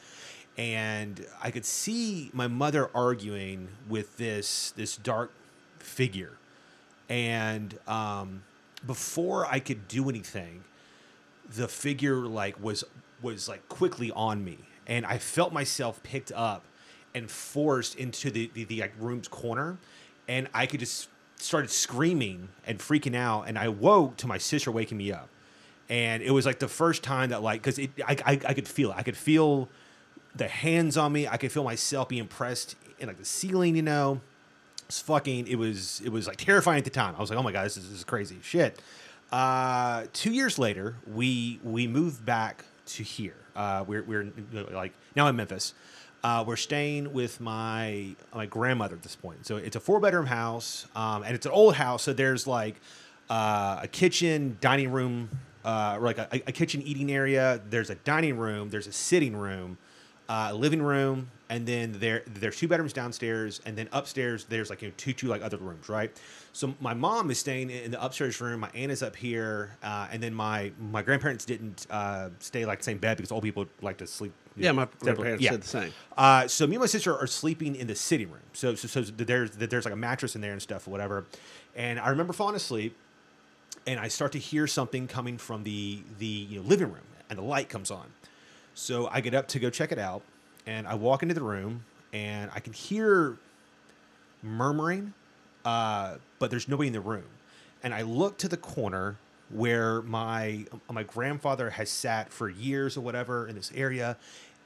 [0.58, 5.30] and I could see my mother arguing with this this dark
[5.78, 6.32] figure.
[7.08, 8.42] And um,
[8.86, 10.64] before I could do anything,
[11.48, 12.84] the figure like was
[13.20, 16.64] was like quickly on me and i felt myself picked up
[17.14, 19.78] and forced into the the, the like room's corner
[20.28, 21.08] and i could just
[21.42, 25.28] started screaming and freaking out and i woke to my sister waking me up.
[25.88, 28.92] And it was like the first time that like because I, I i could feel
[28.92, 28.96] it.
[28.96, 29.68] I could feel
[30.34, 31.28] the hands on me.
[31.28, 34.20] I could feel myself being pressed in like the ceiling you know?
[34.86, 37.14] It's fucking it was it was like terrifying at the time.
[37.16, 38.38] I was like oh my god this is, this is crazy.
[38.42, 38.80] Shit.
[39.30, 43.36] Uh two years later we we moved back to here.
[43.54, 44.32] Uh we're we're
[44.70, 45.74] like now in memphis
[46.24, 49.46] uh, we're staying with my my grandmother at this point.
[49.46, 52.02] So it's a four bedroom house, um, and it's an old house.
[52.02, 52.76] So there's like
[53.28, 55.28] uh, a kitchen, dining room,
[55.64, 57.60] uh, or like a, a kitchen eating area.
[57.68, 58.70] There's a dining room.
[58.70, 59.78] There's a sitting room,
[60.28, 64.80] uh, living room, and then there there's two bedrooms downstairs, and then upstairs there's like
[64.80, 66.10] you know, two two like other rooms, right?
[66.54, 68.60] So my mom is staying in the upstairs room.
[68.60, 72.78] My aunt is up here, uh, and then my my grandparents didn't uh, stay like
[72.78, 74.32] the same bed because old people like to sleep.
[74.56, 75.50] Yeah, know, my grandparents Yeah.
[75.50, 75.92] said the same.
[76.16, 78.40] Uh, so me and my sister are sleeping in the sitting room.
[78.54, 81.26] So so, so there's there's like a mattress in there and stuff or whatever.
[81.76, 82.96] And I remember falling asleep,
[83.86, 87.38] and I start to hear something coming from the the you know, living room, and
[87.38, 88.06] the light comes on.
[88.74, 90.22] So I get up to go check it out,
[90.66, 93.36] and I walk into the room, and I can hear
[94.42, 95.14] murmuring,
[95.64, 97.24] uh, but there's nobody in the room.
[97.82, 99.16] And I look to the corner
[99.50, 104.16] where my my grandfather has sat for years or whatever in this area,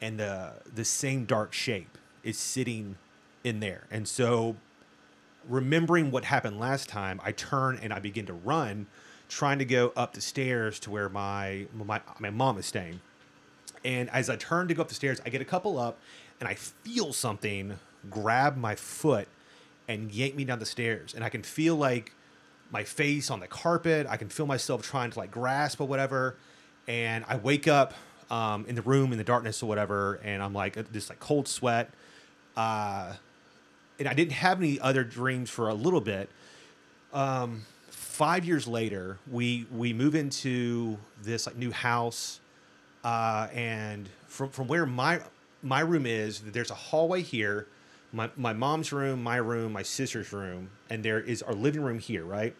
[0.00, 2.96] and the the same dark shape is sitting
[3.44, 3.86] in there.
[3.90, 4.56] And so,
[5.48, 8.86] remembering what happened last time, I turn and I begin to run,
[9.28, 13.00] trying to go up the stairs to where my my my mom is staying.
[13.86, 15.98] And as I turn to go up the stairs, I get a couple up
[16.40, 17.78] and I feel something
[18.10, 19.28] grab my foot
[19.86, 21.14] and yank me down the stairs.
[21.14, 22.12] And I can feel like
[22.72, 24.08] my face on the carpet.
[24.10, 26.34] I can feel myself trying to like grasp or whatever.
[26.88, 27.94] And I wake up
[28.28, 30.20] um, in the room in the darkness or whatever.
[30.24, 31.90] And I'm like, this like cold sweat.
[32.56, 33.12] Uh,
[34.00, 36.28] and I didn't have any other dreams for a little bit.
[37.12, 42.40] Um, five years later, we we move into this like new house,
[43.06, 45.20] uh, and from from where my
[45.62, 47.68] my room is, there's a hallway here,
[48.12, 52.00] my my mom's room, my room, my sister's room, and there is our living room
[52.00, 52.56] here, right?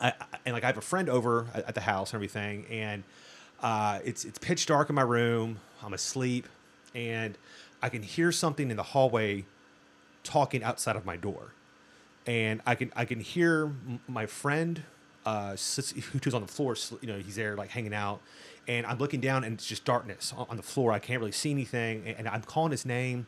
[0.00, 2.66] I, I- and like I have a friend over at, at the house and everything,
[2.70, 3.04] and
[3.62, 5.58] uh, it's it's pitch dark in my room.
[5.84, 6.48] I'm asleep,
[6.94, 7.38] and
[7.82, 9.46] I can hear something in the hallway
[10.24, 11.52] talking outside of my door,
[12.26, 14.82] and I can I can hear m- my friend
[15.26, 16.76] uh, who's on the floor.
[17.00, 18.20] You know, he's there like hanging out,
[18.68, 20.92] and I'm looking down, and it's just darkness on, on the floor.
[20.92, 23.26] I can't really see anything, and, and I'm calling his name,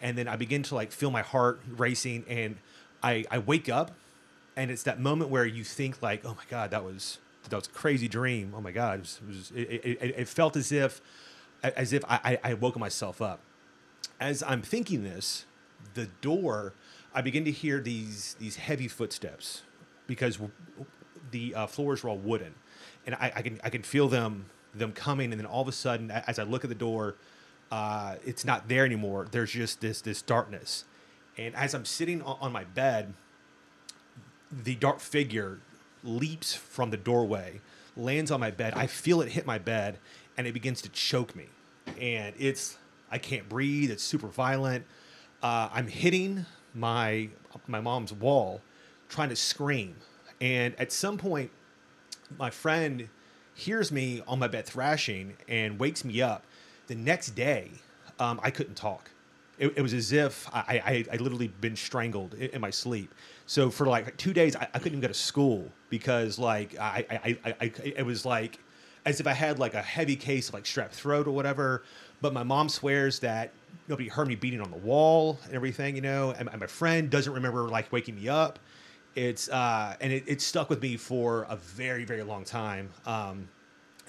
[0.00, 2.56] and then I begin to like feel my heart racing, and
[3.02, 3.90] I I wake up,
[4.56, 7.66] and it's that moment where you think like, oh my god, that was that was
[7.66, 8.54] a crazy dream.
[8.56, 11.00] Oh my god, it was, it, was, it, it, it felt as if
[11.62, 13.38] as if I, I, woke myself up
[14.22, 15.46] as I'm thinking this,
[15.94, 16.74] the door,
[17.12, 19.62] I begin to hear these these heavy footsteps
[20.06, 20.38] because
[21.30, 22.54] the uh, floors were all wooden,
[23.04, 25.72] and I, I can I can feel them them coming, and then all of a
[25.72, 27.16] sudden, as I look at the door,
[27.70, 29.26] uh, it's not there anymore.
[29.30, 30.84] There's just this this darkness,
[31.36, 33.14] and as I'm sitting on, my bed,
[34.50, 35.60] the dark figure
[36.04, 37.60] leaps from the doorway,
[37.96, 38.74] lands on my bed.
[38.74, 39.98] I feel it hit my bed,
[40.36, 41.46] and it begins to choke me.
[42.00, 42.78] And it's
[43.10, 43.90] I can't breathe.
[43.90, 44.84] It's super violent.
[45.42, 47.28] Uh, I'm hitting my
[47.66, 48.60] my mom's wall,
[49.08, 49.96] trying to scream.
[50.40, 51.50] And at some point,
[52.38, 53.08] my friend
[53.54, 56.44] hears me on my bed thrashing and wakes me up.
[56.86, 57.70] The next day,
[58.18, 59.10] um, I couldn't talk.
[59.58, 63.14] It, it was as if I, I, I literally been strangled in, in my sleep.
[63.46, 67.04] So for like two days, I, I couldn't even go to school because like I,
[67.10, 68.58] I, I, it was like
[69.04, 71.82] as if I had like a heavy case of like strep throat or whatever.
[72.20, 73.52] But my mom swears that
[73.88, 76.34] nobody heard me beating on the wall and everything, you know.
[76.38, 78.58] And, and my friend doesn't remember like waking me up.
[79.14, 82.90] It's uh, and it, it stuck with me for a very very long time.
[83.06, 83.48] Um,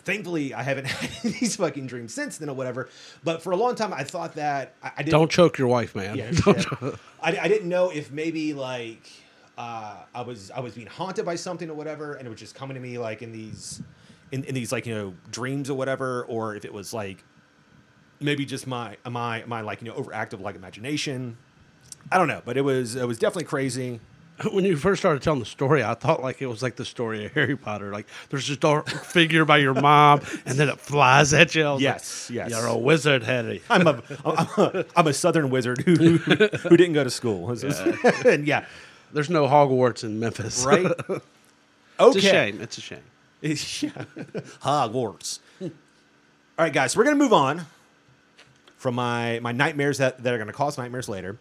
[0.03, 2.89] thankfully, I haven't had these fucking dreams since then or whatever.
[3.23, 5.11] But for a long time, I thought that I, I didn't.
[5.11, 6.15] Don't choke your wife, man.
[6.15, 6.91] Yeah, yeah.
[7.21, 9.09] I, I didn't know if maybe like
[9.57, 12.55] uh, I was I was being haunted by something or whatever, and it was just
[12.55, 13.81] coming to me like in these
[14.31, 17.23] in, in these like you know dreams or whatever, or if it was like
[18.19, 21.37] maybe just my my my like you know overactive like imagination.
[22.11, 23.99] I don't know, but it was it was definitely crazy.
[24.51, 27.25] When you first started telling the story, I thought like it was like the story
[27.25, 27.91] of Harry Potter.
[27.91, 31.63] Like there's this dark figure by your mom, and then it flies at you.
[31.65, 32.49] Was like, Yes, yes.
[32.49, 33.61] You're a wizard, Harry.
[33.69, 37.49] I'm a, I'm a I'm a southern wizard who who didn't go to school.
[38.25, 38.65] and yeah,
[39.13, 40.65] There's no Hogwarts in Memphis.
[40.65, 40.85] right.
[41.99, 42.61] Okay, it's a shame.
[42.61, 42.99] It's a shame.
[43.43, 43.91] It's- yeah.
[44.63, 45.39] Hogwarts.
[45.61, 45.69] All
[46.57, 47.65] right, guys, so we're gonna move on
[48.77, 51.37] from my my nightmares that, that are gonna cause nightmares later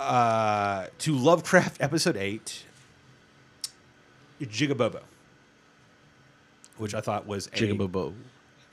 [0.00, 2.64] uh, to Lovecraft episode eight,
[4.40, 5.00] Jigabobo,
[6.76, 8.14] which I thought was a Jigabobo.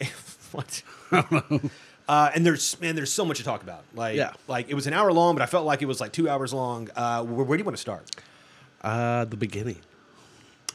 [0.52, 0.82] what?
[2.08, 3.84] Uh, and there's man, there's so much to talk about.
[3.96, 4.34] Like, Yeah.
[4.48, 6.54] like it was an hour long, but I felt like it was like two hours
[6.54, 6.88] long.
[6.96, 8.08] Uh, where, where do you want to start?
[8.84, 9.78] Uh, the beginning.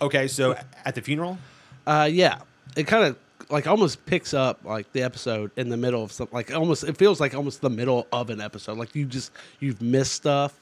[0.02, 1.38] Okay, so at the funeral.
[1.86, 2.40] Uh, yeah,
[2.74, 3.16] it kind of
[3.48, 6.35] like almost picks up like the episode in the middle of something.
[6.35, 8.76] Like almost, it feels like almost the middle of an episode.
[8.79, 10.59] Like you just you've missed stuff,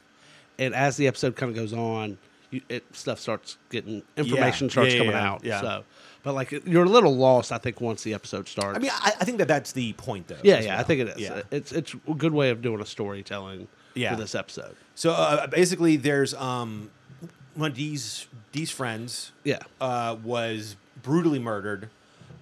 [0.58, 2.18] and as the episode kind of goes on,
[2.50, 5.44] you, it stuff starts getting information Yeah, starts yeah, coming yeah, out.
[5.44, 5.60] yeah.
[5.60, 5.84] So,
[6.22, 8.76] but like you're a little lost, I think, once the episode starts.
[8.76, 10.36] I mean, I, I think that that's the point, though.
[10.42, 11.18] yeah, yeah, I think it is.
[11.20, 11.42] Yeah.
[11.50, 14.14] It's it's a good way of doing a storytelling Yeah.
[14.14, 14.76] for this episode.
[14.94, 16.90] So uh, basically, there's um,
[17.54, 21.88] one of these these friends Yeah, uh, was brutally murdered,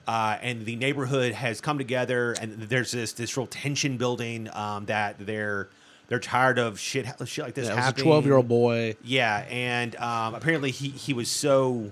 [0.06, 4.86] uh, and the neighborhood has come together, and there's this this real tension building um,
[4.86, 5.68] that they're
[6.08, 8.04] they're tired of shit shit like this yeah it was a happening.
[8.06, 8.96] 12 year old boy.
[9.02, 11.90] Yeah, and um, apparently he he was so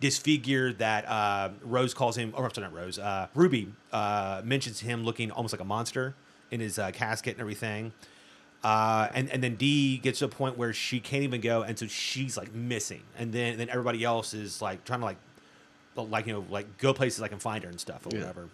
[0.00, 4.80] disfigured that uh, Rose calls him, or I'm sorry, not Rose, uh, Ruby uh, mentions
[4.80, 6.14] him looking almost like a monster
[6.50, 7.92] in his uh, casket and everything.
[8.62, 11.78] Uh, and and then D gets to a point where she can't even go, and
[11.78, 15.18] so she's like missing, and then then everybody else is like trying to like
[15.96, 18.20] like you know like go places I can find her and stuff or Yeah.
[18.20, 18.48] whatever.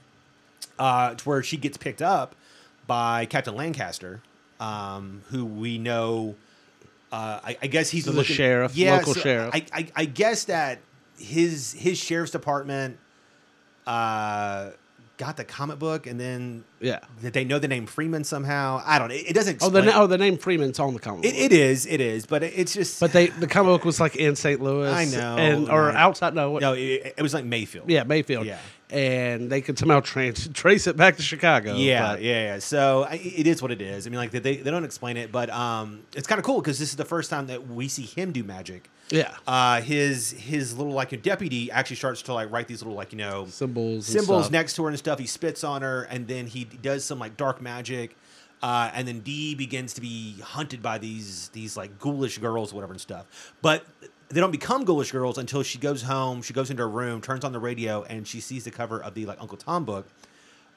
[0.79, 2.35] Uh, to where she gets picked up
[2.87, 4.21] by Captain Lancaster,
[4.59, 6.37] um, who we know.
[7.13, 9.51] Uh, I, I guess he's So the looking- sheriff, Yeah, local so sheriff.
[9.55, 10.79] I, I, I guess that
[11.19, 12.99] his his sheriff's department
[13.87, 14.71] uh,
[15.21, 17.01] got the comic book, and then Yeah.
[17.21, 18.83] that they know the name Freeman somehow.
[18.85, 19.09] I don't.
[19.09, 19.15] know.
[19.15, 19.59] It, it doesn't.
[19.63, 21.27] Oh, the explain- oh the name Freeman's on the comic.
[21.27, 21.41] it, book.
[21.41, 21.85] it is.
[21.87, 22.25] It is.
[22.27, 22.99] But it, it's just.
[22.99, 24.61] But they the comic book was like in St.
[24.61, 24.91] Louis.
[24.91, 25.95] I know, and or right.
[25.95, 26.35] outside.
[26.35, 27.91] No, what, no, it, it was like Mayfield.
[27.91, 28.47] yeah, Mayfield.
[28.47, 28.59] Yeah.
[28.91, 31.75] and they could somehow trans- trace it back to Chicago.
[31.77, 32.59] Yeah, but- yeah, yeah.
[32.59, 34.07] So I, it is what it is.
[34.07, 36.79] I mean, like they, they don't explain it, but um, it's kind of cool because
[36.79, 38.91] this is the first time that we see him do magic.
[39.11, 39.35] Yeah.
[39.47, 43.19] Uh, his his little like deputy actually starts to like write these little like you
[43.19, 43.47] know
[44.07, 45.19] Symbols, symbols next to her and stuff.
[45.19, 48.17] He spits on her, and then he does some like dark magic.
[48.63, 52.93] Uh, and then D begins to be hunted by these these like ghoulish girls, whatever
[52.93, 53.55] and stuff.
[53.63, 53.85] But
[54.29, 56.43] they don't become ghoulish girls until she goes home.
[56.43, 59.15] She goes into her room, turns on the radio, and she sees the cover of
[59.15, 60.07] the like Uncle Tom book.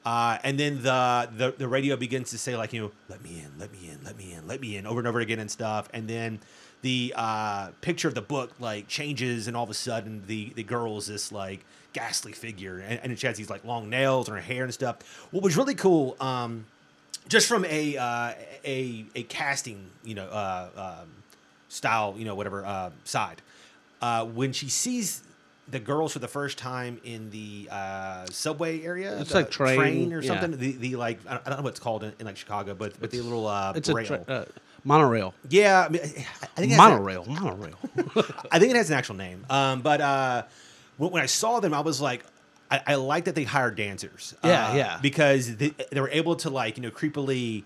[0.04, 3.42] Uh, and then the, the the radio begins to say like you know let me
[3.42, 5.50] in let me in let me in let me in over and over again and
[5.50, 6.40] stuff and then
[6.84, 10.62] the uh, picture of the book like changes and all of a sudden the the
[10.62, 12.78] girl is this like ghastly figure.
[12.78, 14.98] And, and she has these like long nails in her hair and stuff.
[15.30, 16.66] What was really cool um,
[17.26, 18.32] just from a uh,
[18.66, 21.08] a a casting you know uh, um,
[21.68, 23.40] style you know whatever uh, side
[24.02, 25.22] uh, when she sees
[25.66, 30.20] the girls for the first time in the uh, subway area It's like train, or
[30.20, 30.28] yeah.
[30.28, 33.00] something the, the like I don't know what it's called in, in like Chicago but
[33.00, 34.44] but the little uh, It's a tra- uh,
[34.84, 35.34] monorail.
[35.48, 37.24] yeah I, mean, I think it has a- Monorail.
[37.26, 37.78] Monorail.
[38.52, 39.44] I think it has an actual name.
[39.50, 40.42] Um, but uh,
[40.98, 42.24] when, when I saw them, I was like,
[42.70, 44.34] I, I like that they hired dancers.
[44.44, 44.98] Yeah, uh, yeah.
[45.02, 47.64] Because they, they were able to like you know creepily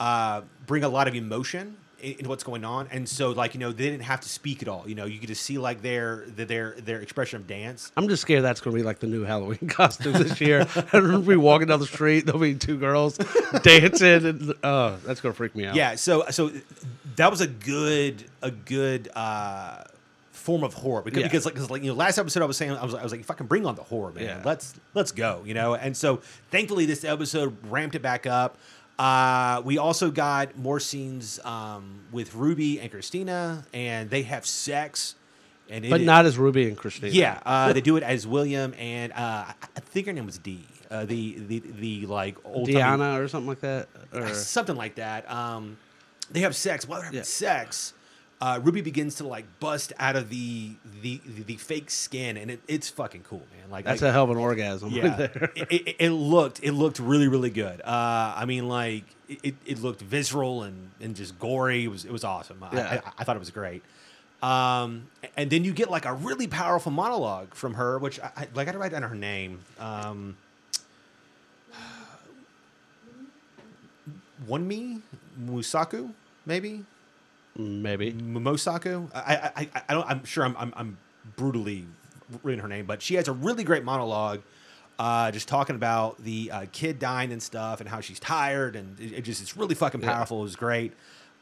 [0.00, 3.60] uh, bring a lot of emotion in, in what's going on, and so like you
[3.60, 4.84] know they didn't have to speak at all.
[4.86, 7.90] You know, you could just see like their their their expression of dance.
[7.96, 10.66] I'm just scared that's going to be like the new Halloween costume this year.
[10.92, 13.16] We'll be walking down the street, there'll be two girls
[13.62, 15.74] dancing, and oh, that's going to freak me out.
[15.74, 16.50] Yeah, so so
[17.16, 19.84] that was a good a good uh,
[20.32, 21.26] form of horror because, Yeah.
[21.26, 23.12] because like 'cause, like you know last episode I was saying I was I was
[23.12, 24.42] like fucking bring on the horror man Yeah.
[24.44, 28.56] let's let's go you know and so thankfully this episode ramped it back up.
[28.98, 35.14] Uh, we also got more scenes um, with Ruby and Christina and they have sex
[35.70, 37.12] and but not as Ruby and Christina.
[37.12, 40.38] yeah, uh, they do it as William and uh, I I think her name was
[40.38, 40.64] Dee.
[40.90, 43.88] Uh, the the the like old Diana or something like that.
[44.12, 45.30] Or, something like that.
[45.30, 45.76] Um,
[46.30, 46.88] they have sex.
[46.88, 47.24] While they're having Yeah.
[47.24, 47.92] sex,
[48.40, 50.72] uh, Ruby begins to like bust out of the
[51.02, 53.70] the the, the fake skin, and it, it's fucking cool, man.
[53.70, 55.52] Like that's like, a hell of an orgasm yeah, right there.
[55.56, 57.80] it, it, it looked it looked really really good.
[57.80, 61.84] Uh, I mean, like it, it looked visceral and, and just gory.
[61.84, 62.62] It was it was awesome.
[62.62, 63.00] I, Yeah.
[63.04, 63.82] I, I thought it was great.
[64.40, 68.48] Um, and then you get like a really powerful monologue from her, which I, I
[68.54, 68.58] like.
[68.58, 69.58] I gotta write down her name.
[69.80, 70.36] Um,
[74.48, 75.02] me
[75.40, 76.12] Musaku,
[76.46, 76.84] maybe
[77.58, 78.12] Maybe.
[78.12, 79.10] Momosaku.
[79.14, 80.06] I, I, I, I don't.
[80.08, 80.98] I'm sure I'm, I'm, I'm
[81.36, 81.84] brutally
[82.42, 84.42] reading her name, but she has a really great monologue,
[84.98, 88.98] uh, just talking about the uh, kid dying and stuff, and how she's tired, and
[89.00, 90.12] it, it just it's really fucking Yeah.
[90.14, 90.38] powerful.
[90.40, 90.92] It was great.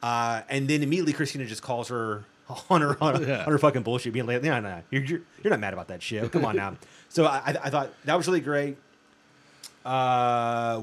[0.02, 2.24] Uh, and then immediately Christina just calls her
[2.70, 3.44] on her on, her- Yeah.
[3.44, 6.02] on her fucking bullshit, being like, "No, no, you're, you're you're not mad about that
[6.02, 6.32] shit.
[6.32, 6.76] Come on now."
[7.10, 8.78] so I, I I thought that was really great.
[9.84, 10.82] Uh,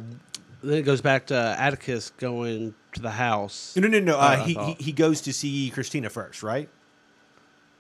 [0.64, 3.76] Then it goes back to Atticus going to the house.
[3.76, 4.14] No, no, no.
[4.14, 4.18] no.
[4.18, 6.70] Uh, he, he he goes to see Christina first, right?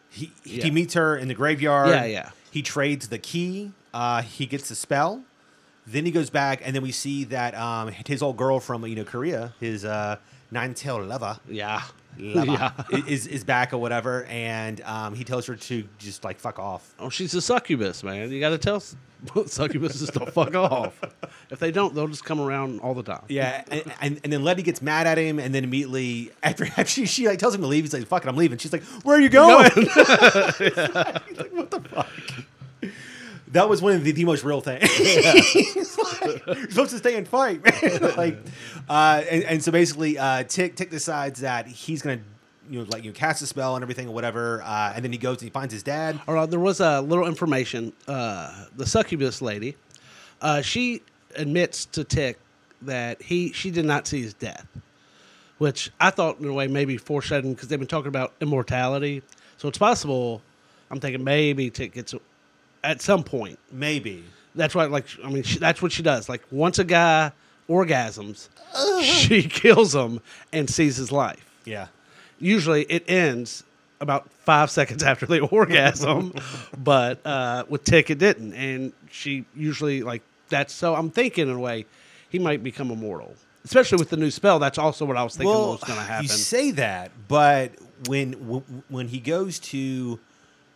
[0.09, 0.65] He Yeah.
[0.65, 1.89] he meets her in the graveyard.
[1.89, 2.29] Yeah, yeah.
[2.51, 3.71] He trades the key.
[3.93, 5.23] Uh, he gets the spell.
[5.87, 8.95] Then he goes back, and then we see that um, his old girl from you
[8.95, 10.17] know Korea, his uh,
[10.53, 11.81] nine-tailed lover, Yeah.
[12.17, 12.71] lover Yeah.
[13.07, 16.93] is is back or whatever, and um, he tells her to just like fuck off.
[16.99, 18.31] Oh, she's a succubus, man.
[18.31, 18.79] You got to tell
[19.25, 20.99] succubuses to fuck off.
[21.49, 23.23] If they don't, they'll just come around all the time.
[23.29, 26.85] Yeah, and, and, and then Letty gets mad at him, and then immediately after, after
[26.85, 28.83] she, she like tells him to leave, he's like, "Fuck it, I'm leaving." She's like,
[29.03, 29.97] "Where are you going?" He's
[30.77, 32.07] like, what the fuck?
[33.53, 34.89] That was one of the, the most real things.
[36.23, 38.13] Like, You're supposed to stay and fight, man.
[38.17, 38.37] like,
[38.87, 42.19] uh, and, and so basically, uh, Tick Tick decides that he's gonna,
[42.69, 45.11] you know, like you know, cast a spell and everything or whatever, uh, and then
[45.11, 46.19] he goes and he finds his dad.
[46.27, 47.93] All right, there was a little information.
[48.07, 49.75] Uh, the succubus lady,
[50.41, 51.01] uh, she
[51.35, 52.39] admits to Tick
[52.81, 54.67] that he she did not see his death,
[55.57, 59.23] which I thought in a way maybe foreshadowing because they've been talking about immortality.
[59.57, 60.41] So it's possible.
[60.89, 62.13] I'm thinking maybe Tick gets
[62.83, 63.59] at some point.
[63.71, 64.23] Maybe.
[64.55, 66.29] That's why, like, I mean, she, that's what she does.
[66.29, 67.31] Like, once a guy
[67.69, 68.49] orgasms,
[69.03, 70.19] she kills him
[70.51, 71.49] and sees his life.
[71.65, 71.87] Yeah.
[72.39, 73.63] Usually, it ends
[73.99, 76.33] about five seconds after the orgasm,
[76.77, 80.73] but uh, with Tick, it didn't, and she usually like that's.
[80.73, 81.85] So I'm thinking in a way,
[82.29, 84.59] he might become immortal, especially with the new spell.
[84.59, 86.23] That's also what I was thinking was going to happen.
[86.23, 87.71] You say that, but
[88.07, 90.19] when w- when he goes to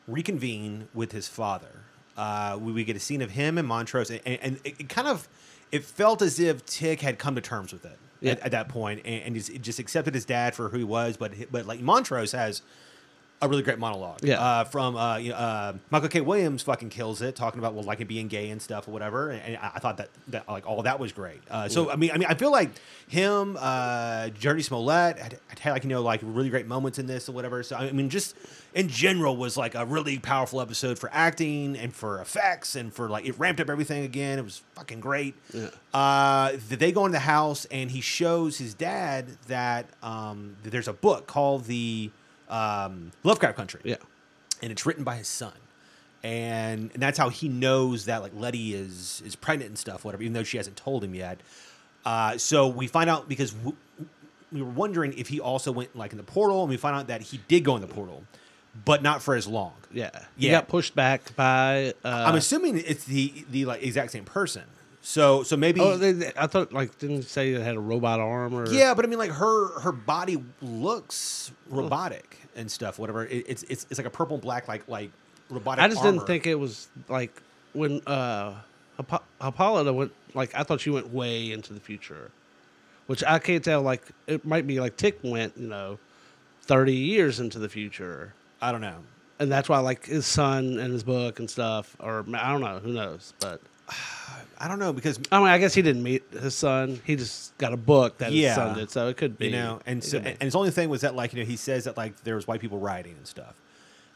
[0.08, 1.82] reconvene with his father,
[2.18, 5.08] uh, we, we get a scene of him and Montrose, and, and it, it kind
[5.08, 5.28] of
[5.72, 8.32] it felt as if Tick had come to terms with it Yeah.
[8.34, 11.18] at, at that point, and, and he's just accepted his dad for who he was.
[11.18, 12.62] But but like Montrose has
[13.42, 14.24] a really great monologue.
[14.24, 14.42] Yeah.
[14.42, 16.22] Uh, from uh, you know, uh, Michael K.
[16.22, 19.30] Williams fucking kills it, talking about well, like it being gay and stuff or whatever.
[19.30, 21.42] And, and I, I thought that that like all that was great.
[21.50, 22.72] Uh, so I mean, I mean, I feel like
[23.08, 27.34] him, uh, Smollett had, had like you know like really great moments in this or
[27.34, 27.62] whatever.
[27.62, 28.36] So I mean, just
[28.74, 33.08] in general was like a really powerful episode for acting and for effects and for
[33.08, 34.40] like it ramped up everything again.
[34.40, 35.36] It was fucking great.
[35.54, 35.70] Yeah.
[35.94, 40.88] Uh, they go into the house and he shows his dad that um, that there's
[40.88, 42.10] a book called the
[42.50, 43.96] um, Lovecraft Country yeah,
[44.62, 45.54] and it's written by his son.
[46.24, 50.24] And, and that's how he knows that like Letty is is pregnant and stuff, whatever,
[50.24, 51.40] even though she hasn't told him yet.
[52.06, 53.76] Uh, so we find out because w-
[54.52, 57.08] we were wondering if he also went like in the portal, and we find out
[57.08, 58.24] that he did go in the portal,
[58.84, 59.74] but not for as long.
[59.94, 60.10] yeah.
[60.38, 60.54] He Yeah.
[60.54, 61.94] got pushed back by.
[62.04, 64.64] Uh, I'm assuming it's the the like exact same person.
[65.10, 68.20] So so maybe Oh, they, they- I thought like didn't say it had a robot
[68.20, 73.00] arm or Yeah, but I mean, like her her body looks robotic and stuff.
[73.00, 73.26] Whatever.
[73.26, 75.12] It, it's it's it's like a purple and black like like
[75.50, 75.82] robotic.
[75.82, 76.12] I just armor.
[76.12, 77.42] didn't think it was like
[77.72, 78.56] when uh
[78.98, 82.30] Hippo- Hippolyta went like I thought she went way into the future,
[83.06, 83.82] which I can't tell.
[83.82, 86.00] Like it might be like Tick went, you know,
[86.64, 88.98] thirty years into the future, I don't know.
[89.40, 92.80] and that's why like his son and his book and stuff, or I don't know,
[92.80, 93.62] who knows, but
[94.60, 97.00] I don't know because I mean, I guess he didn't meet his son.
[97.06, 98.48] He just got a book that Yeah.
[98.48, 99.46] his son did, so it could be.
[99.48, 101.84] you know, and so and his only thing was that like you know he says
[101.84, 103.54] that like there was white people rioting and stuff.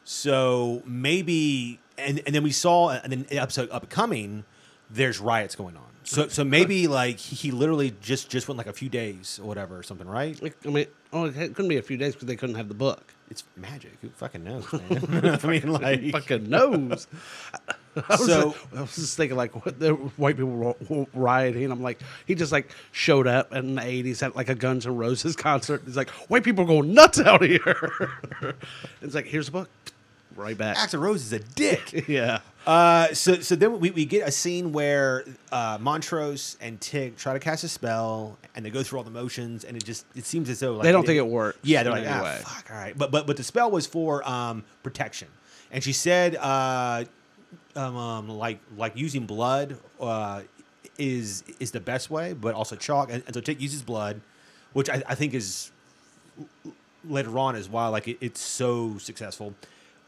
[0.03, 4.43] So maybe and and then we saw uh, and then the episode upcoming,
[4.89, 5.83] there's riots going on.
[6.03, 9.47] So so maybe like he he literally just just went like a few days or
[9.47, 10.39] whatever or something, right?
[10.65, 13.13] I mean, oh, it couldn't be a few days because they couldn't have the book.
[13.29, 13.93] It's magic.
[14.01, 15.39] Who fucking knows, man?
[15.43, 17.05] I mean, like Fucking knows.
[18.09, 21.71] I So- I was just thinking like what the white people rioting.
[21.71, 24.95] I'm like he just like showed up in the '80s at like a Guns N'
[24.95, 25.81] Roses concert.
[25.85, 28.09] He's like white people are going nuts out here.
[29.01, 29.69] it's like here's a book,
[30.35, 30.77] right back.
[30.77, 32.07] Axl Rose is a dick.
[32.07, 32.39] yeah.
[32.65, 37.33] Uh, so so then we, we get a scene where uh, Montrose and Tig try
[37.33, 40.25] to cast a spell, and they go through all the motions, and it just it
[40.25, 42.77] seems as though like They don't think it works Yeah, they're like, ah, fuck, all
[42.77, 42.95] right.
[42.95, 45.27] But but but the spell was for um, protection,
[45.71, 47.05] and she said uh,
[47.75, 50.41] um, um, like like using blood uh,
[50.97, 54.21] is is the best way, but also chalk, and, and so Tig uses blood,
[54.73, 55.71] which I, I think is
[57.05, 57.91] later on as well.
[57.91, 59.55] Like it, it's so successful.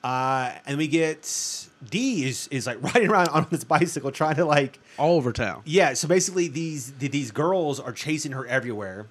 [0.03, 4.45] Uh, and we get D is is like riding around on this bicycle trying to
[4.45, 5.61] like All over town.
[5.65, 5.93] yeah.
[5.93, 9.07] So basically these these girls are chasing her everywhere.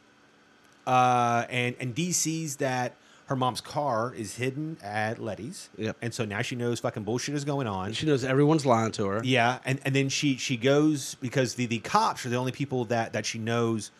[0.86, 2.96] Uh, and and D sees that
[3.32, 5.70] her mom's car is hidden at Letty's.
[5.78, 5.96] Yep.
[6.02, 7.94] And so now she knows fucking bullshit is going on.
[7.94, 9.22] She knows everyone's lying to her.
[9.24, 12.84] Yeah, and, and then she she goes because the, the cops are the only people
[12.86, 13.90] that, that she knows.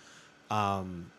[0.51, 1.11] Um,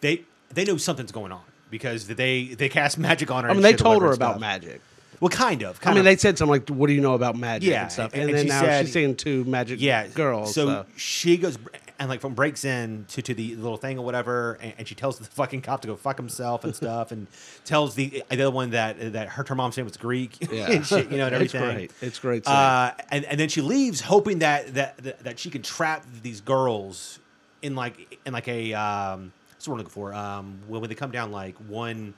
[0.00, 0.22] they
[0.54, 3.50] they know something's going on because they they cast magic on her.
[3.50, 4.40] I mean, they told her about stuff.
[4.40, 4.80] magic.
[5.20, 5.78] Well, kind of.
[5.84, 6.04] I mean, of.
[6.06, 8.30] they said something like, "What do you know about magic Yeah, and stuff?" and- And,
[8.30, 10.54] and then now said- she's seeing two magic yeah girls.
[10.54, 11.58] So, So, she goes
[11.98, 14.94] and like from breaks in to, to the little thing or whatever, and, and she
[14.94, 17.26] tells the fucking cop to go fuck himself and stuff, and
[17.64, 20.86] tells the the other one that that her, her mom's name was Greek yeah, and
[20.86, 21.62] shit, you know, and everything.
[21.62, 21.92] It's great.
[22.08, 22.46] It's great.
[22.46, 26.40] Uh, and and then she leaves, hoping that that that, that she can trap these
[26.40, 27.18] girls
[27.62, 30.14] in like in like a um, what's the word I'm looking for?
[30.14, 32.14] Um, when when they come down like one,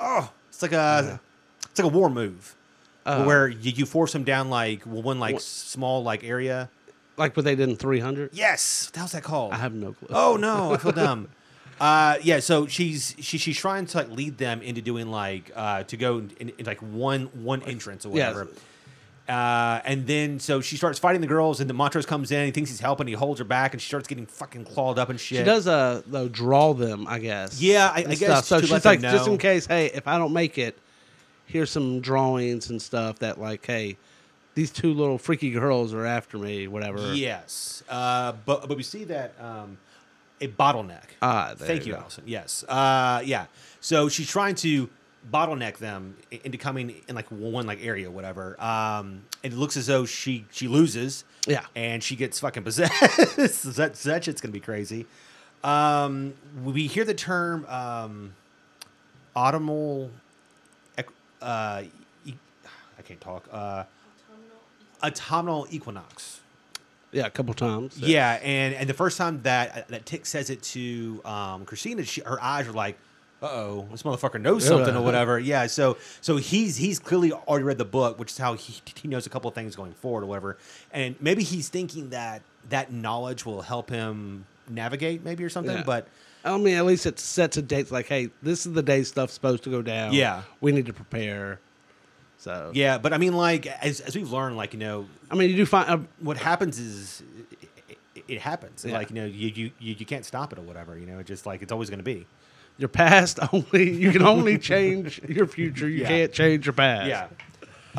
[0.00, 1.20] oh, it's like a
[1.70, 2.56] it's like a war move.
[3.06, 6.70] Uh, where you, you force them down like one like What- small like area.
[7.16, 8.30] Like what they did in 300.
[8.32, 9.52] Yes, hell's that called?
[9.52, 10.08] I have no clue.
[10.10, 11.28] Oh no, I feel dumb.
[11.80, 15.82] Uh, yeah, so she's she, she's trying to like lead them into doing like uh,
[15.82, 18.28] to go in, in like one one entrance or Yeah.
[18.28, 18.48] whatever.
[19.28, 22.44] Uh, and then so she starts fighting the girls, and the Montrose comes in.
[22.44, 23.08] He thinks he's helping.
[23.08, 25.38] He holds her back, and she starts getting fucking clawed up and shit.
[25.38, 27.60] She does uh though draw them, I guess.
[27.60, 29.32] Yeah, I- and I guess So to she's them like, just know.
[29.32, 30.78] in case, hey, if I don't make it,
[31.46, 33.96] here's some drawings and stuff that like, hey,
[34.54, 37.14] these two little freaky girls are after me, whatever.
[37.14, 39.78] Yes, uh, but but we see that um,
[40.40, 41.04] a bottleneck.
[41.20, 41.98] Ah, there Thank you you.
[41.98, 42.24] Allison.
[42.26, 43.46] Yes, uh, yeah.
[43.80, 44.88] So she's trying to
[45.32, 48.60] bottleneck them into coming in like one like area, whatever.
[48.62, 51.24] Um, and it looks as though she she loses.
[51.46, 51.66] Yeah.
[51.74, 53.36] and she gets fucking possessed.
[53.76, 55.04] that that shit's gonna be crazy.
[55.62, 58.34] Um, we hear the term um,
[59.36, 60.10] autumnal.
[61.42, 61.82] Uh,
[62.96, 63.46] I can't talk.
[63.52, 63.84] Uh,
[65.04, 66.40] autumnal equinox.
[67.12, 67.98] Yeah, a couple times.
[67.98, 72.22] Yeah, and and the first time that that Tick says it to um, Christina, she,
[72.22, 72.98] her eyes are like,
[73.40, 77.64] "Uh oh, this motherfucker knows something or whatever." Yeah, so so he's he's clearly already
[77.64, 80.24] read the book, which is how he he knows a couple of things going forward
[80.24, 80.56] or whatever.
[80.92, 85.76] And maybe he's thinking that that knowledge will help him navigate, maybe or something.
[85.76, 85.84] Yeah.
[85.84, 86.08] But
[86.44, 87.92] I mean, at least it sets a date.
[87.92, 90.12] Like, hey, this is the day stuff's supposed to go down.
[90.14, 90.42] Yeah.
[90.60, 91.60] we need to prepare.
[92.44, 95.48] So yeah, but I mean, like as as we've learned, like you know, I mean,
[95.48, 95.88] you do find.
[95.88, 97.22] Uh, what happens is.
[97.50, 98.84] It, it, it happens.
[98.84, 98.92] Yeah.
[98.98, 100.98] Like you know, you, you you you can't stop it or whatever.
[100.98, 102.26] You know, it's just like it's always going to be.
[102.76, 105.88] your past only you can only change your future.
[105.88, 106.08] You Yeah.
[106.08, 107.08] can't change your past.
[107.08, 107.28] Yeah.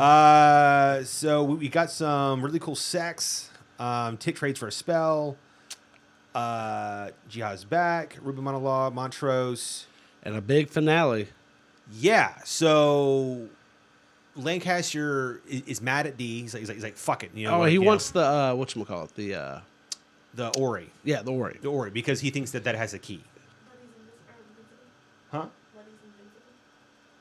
[0.01, 3.49] Uh, so we we got some really cool sex.
[3.79, 5.37] Um, Tick trades for a spell.
[6.35, 8.17] Uh, Ji-ah's back.
[8.21, 8.93] Ruby monologue.
[8.93, 9.87] Montrose.
[10.23, 11.29] and a big finale.
[11.91, 12.33] Yeah.
[12.43, 13.47] So
[14.35, 16.41] Lancaster is, is mad at D.
[16.41, 17.31] He's like, he's like, he's like fuck it.
[17.33, 19.15] You know, oh, like, he you wants the uh, what you call it?
[19.15, 19.59] The uh,
[20.33, 20.89] the Orrery.
[21.03, 21.59] yeah, the Orrery.
[21.61, 23.23] The Orrery because he thinks that that has a key.
[25.31, 25.45] Huh?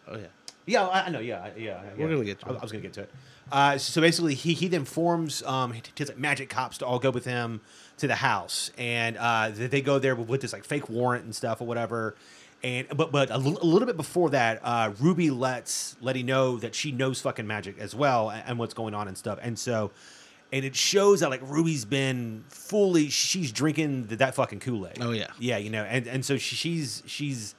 [0.09, 0.27] Oh yeah.
[0.67, 1.19] Yeah, I, I know.
[1.19, 1.81] Yeah, I- yeah.
[1.97, 2.15] We're yeah.
[2.15, 2.59] gonna get to I, it.
[2.59, 3.11] I was gonna get to it.
[3.53, 6.99] Uh, so basically, he he then forms um he tells like magic cops to all
[6.99, 7.61] go with him
[7.99, 11.35] to the house, and uh, they, they go there with this like fake warrant and
[11.35, 12.15] stuff or whatever.
[12.65, 16.93] And but but a little bit before that, uh, Ruby lets Letty know that she
[16.93, 19.39] knows fucking magic as well and, and what's going on and stuff.
[19.43, 19.91] And so,
[20.51, 24.97] and it shows that like Ruby's been fully she's drinking th- that fucking Kool Aid.
[25.03, 25.27] Oh, yeah.
[25.39, 27.55] yeah, you know, and and so she, she's she's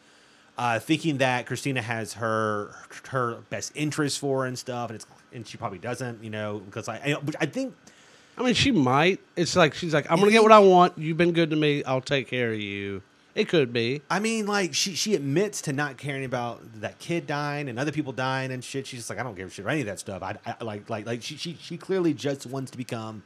[0.57, 2.75] uh, thinking that Christina has her
[3.09, 6.63] her best interest for her and stuff, and it's and she probably doesn't, you know,
[6.65, 7.75] because I I think
[8.39, 9.19] I mean, she might.
[9.35, 10.97] It's like she's like, I'm gonna get what I want.
[10.97, 11.83] You've been good to me.
[11.83, 13.03] I'll take care of you.
[13.35, 14.01] It could be.
[14.09, 17.91] I mean, like she she admits to not caring about that kid dying and other
[17.91, 18.87] people dying and shit.
[18.87, 20.23] She's just like, I don't give a shit about any of that stuff.
[20.23, 23.23] I, I like like like she she she clearly just wants to become,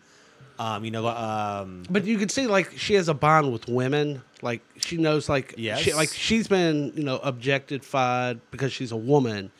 [0.58, 4.24] um, you know, um, But you can see like she has a bond with women.
[4.42, 5.82] Like she knows like Yes.
[5.82, 9.52] she, like she's been you know objectified because she's a woman,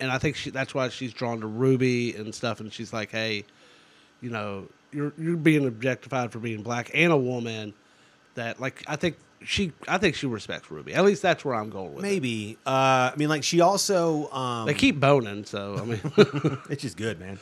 [0.00, 2.60] and I think she that's why she's drawn to Ruby and stuff.
[2.60, 3.44] And she's like, hey,
[4.22, 7.74] you know, you're you're being objectified for being black and a woman.
[8.38, 10.94] That like I think she I think she respects Ruby.
[10.94, 12.04] At least that's where I'm going with.
[12.04, 12.08] it.
[12.08, 12.56] maybe.
[12.64, 16.00] Uh, I mean, like she also um, They keep boning, so I mean,
[16.70, 17.38] it's just good, man.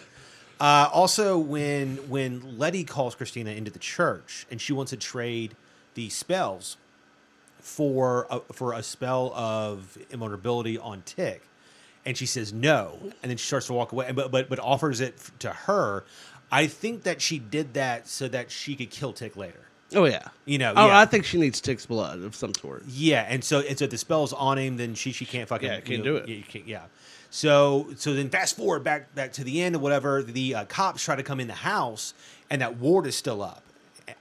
[0.58, 5.54] Uh, also, when when Letty calls Christina into the church and she wants to trade
[5.94, 6.76] the spells
[7.60, 11.42] for a, for a spell of invulnerability on Tick,
[12.06, 15.00] and she says no, and then she starts to walk away, but but but offers
[15.00, 16.04] it to her.
[16.50, 19.66] I think that she did that so that she could kill Tick later.
[19.94, 20.98] Oh yeah, You know, Oh, yeah.
[21.00, 22.84] I think she needs Tick's blood of some sort.
[22.88, 25.68] Yeah, and so and so if the spell's on him, then she she can't fucking
[25.68, 26.28] Yeah, can't you know, do it.
[26.28, 26.82] Yeah, can't, yeah.
[27.30, 30.22] So so then fast forward back back to the end or whatever.
[30.22, 32.14] The uh, cops try to come in the house,
[32.50, 33.62] and that ward is still up,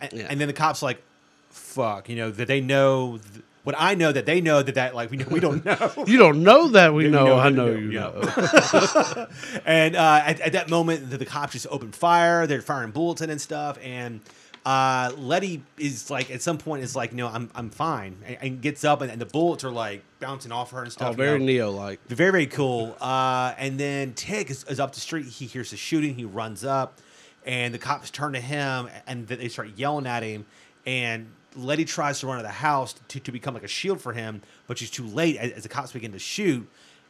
[0.02, 0.28] and, Yeah.
[0.30, 1.02] and then the cops like,
[1.50, 3.18] fuck, you know that they know.
[3.34, 6.04] Th- what I know that they know that that like we we don't know.
[6.06, 7.26] You don't know that we know.
[7.26, 8.12] know I know know, you yeah.
[8.12, 9.28] know.
[9.66, 12.46] and uh, at, at that moment, the, the cops just open fire.
[12.46, 13.80] They're firing bullets in and stuff.
[13.84, 14.20] And
[14.66, 18.62] uh, Letty is like, at some point, is like, no, I'm I'm fine, and, and
[18.62, 21.10] gets up, and, and the bullets are like bouncing off her and stuff.
[21.10, 21.46] oh, you very know.
[21.46, 22.06] Neo like.
[22.08, 22.96] Very, very cool.
[23.00, 25.28] Uh, and then Tick is, is up the street.
[25.28, 26.16] He hears the shooting.
[26.16, 27.00] He runs up,
[27.46, 30.46] and the cops turn to him, and they start yelling at him.
[30.88, 34.02] And Letty tries to run out of the house to, to become like a shield
[34.02, 36.68] for him, but she's too late as, as the cops begin to shoot.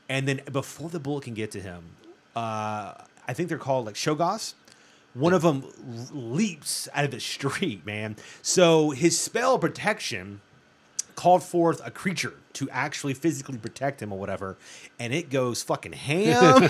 [0.10, 1.84] And then before the bullet can get to him,
[2.36, 2.94] uh,
[3.28, 4.54] I think they're called like Shoggoths.
[5.16, 5.64] One of them
[6.12, 8.18] leaps out of the street, man.
[8.42, 10.42] So his spell protection
[11.16, 14.58] called forth a creature to actually physically protect him or whatever,
[15.00, 16.68] and it goes fucking ham.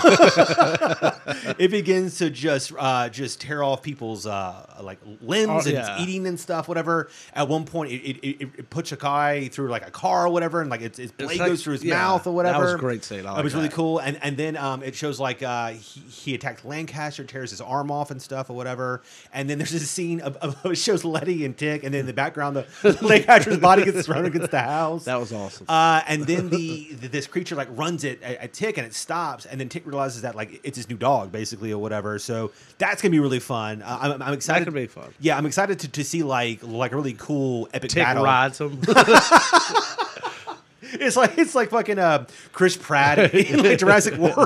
[1.58, 5.94] it begins to just uh, just tear off people's uh, like limbs Oh, and yeah.
[5.96, 7.08] it's eating and stuff, whatever.
[7.34, 10.28] At one point, it, it, it, it puts a guy through like a car or
[10.28, 12.58] whatever, and like its, its blade like- goes through his yeah, mouth or whatever.
[12.58, 13.26] that was a great scene.
[13.26, 16.34] I it was really cool, and and then um, it shows like uh, he, he
[16.34, 20.20] attacked Lancaster, tears his arm off and stuff or whatever, and then there's this scene
[20.20, 23.84] of, of it shows Letty and Tick, and then in the background the Lancaster's body
[23.84, 25.04] gets thrown against the house.
[25.04, 25.66] That was awesome.
[25.68, 25.75] Uh,
[26.06, 29.46] and then the, the this creature like runs it at, at Tick and it stops,
[29.46, 32.18] and then Tick realizes that like it's his new dog basically or whatever.
[32.18, 33.82] So that's gonna be really fun.
[33.82, 34.64] Uh, I'm, I'm excited.
[34.64, 35.12] could be fun.
[35.20, 38.24] Yeah, I'm excited to, to see like like a really cool epic Tick battle.
[38.24, 38.80] rides him.
[40.92, 44.36] It's like it's like fucking uh, Chris Pratt in like Jurassic World.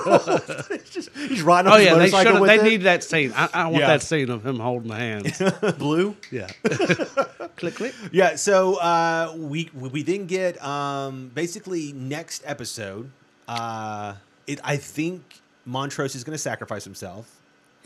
[0.90, 2.12] just, he's riding oh yeah, they should.
[2.12, 2.64] motorcycle have with They it.
[2.64, 3.32] need that scene.
[3.36, 3.86] I, I want Yeah.
[3.88, 5.42] that scene of him holding the hands.
[5.78, 6.16] blue.
[6.30, 6.48] yeah.
[7.56, 7.94] click click.
[8.12, 13.10] Yeah, so uh, we we then get um, basically next episode.
[13.48, 14.14] Uh,
[14.46, 15.22] it, I think
[15.66, 17.30] Montrose is going to sacrifice himself.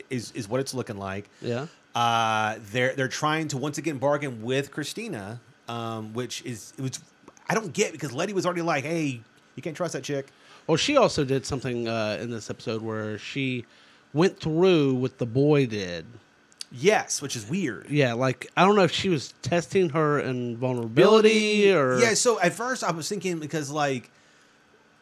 [0.09, 1.29] Is is what it's looking like.
[1.41, 1.67] Yeah.
[1.95, 6.99] Uh, they're they're trying to once again bargain with Christina, um, which is it was
[7.49, 9.21] I don't get because Letty was already like, hey,
[9.55, 10.27] you can't trust that chick.
[10.67, 13.65] Well, she also did something uh, in this episode where she
[14.13, 16.05] went through what the boy did.
[16.71, 17.89] Yes, which is weird.
[17.89, 22.15] Yeah, like I don't know if she was testing her invulnerability or yeah.
[22.15, 24.09] So at first I was thinking because like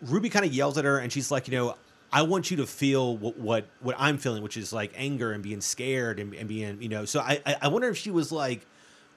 [0.01, 1.75] Ruby kind of yells at her and she's like, you know,
[2.11, 5.41] I want you to feel what what, what I'm feeling, which is like anger and
[5.41, 7.05] being scared and, and being, you know.
[7.05, 8.65] So I, I I wonder if she was like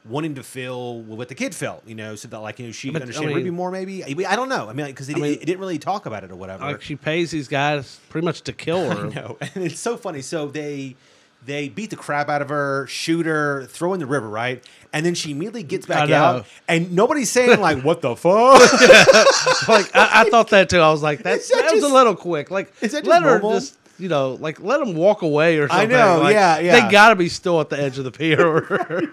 [0.08, 2.90] wanting to feel what the kid felt, you know, so that like you know she
[2.90, 3.70] But, could I understand mean- Ruby more.
[3.70, 4.68] Maybe I, I don't know.
[4.68, 6.64] I mean, because it, it, didn't really talk about it or whatever.
[6.64, 9.10] like she pays these guys pretty much to kill her.
[9.10, 10.22] Know, and it's so funny.
[10.22, 10.96] So they
[11.44, 14.64] they beat the crap out of her, shoot her, throw in the river, right?
[14.92, 18.60] And then she immediately gets back out, and nobody's saying like, "What the fuck?"
[19.68, 20.78] like I, I thought that too.
[20.80, 22.50] I was like, that, Is that that was a little quick.
[22.50, 25.68] Like is that just let her just you know, like let them walk away or
[25.68, 25.90] something.
[25.90, 26.80] I know, Like, yeah, yeah.
[26.86, 29.12] They gotta be still at the edge of the pier.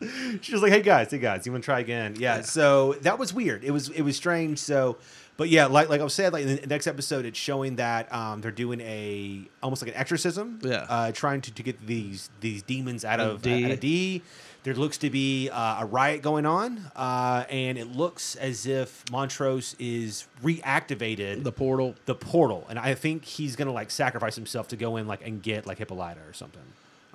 [0.42, 3.18] she was like, "Hey guys, hey guys, you want to try again?" Yeah, So that
[3.18, 3.64] was weird.
[3.64, 4.58] It was it was strange.
[4.58, 4.98] So,
[5.36, 8.12] but yeah, like like I was saying, like in the next episode, it's showing that
[8.12, 10.58] um, they're doing a almost like an exorcism.
[10.62, 10.86] Yeah.
[10.88, 13.64] Uh, trying to, to get these these demons out of D.
[13.64, 14.22] out of D.
[14.64, 19.04] There looks to be uh, a riot going on, uh, and it looks as if
[19.12, 21.94] Montrose is reactivated the portal.
[22.06, 25.40] the portal, and I think he's gonna like sacrifice himself to go in like and
[25.40, 26.62] get like Hippolyta or something.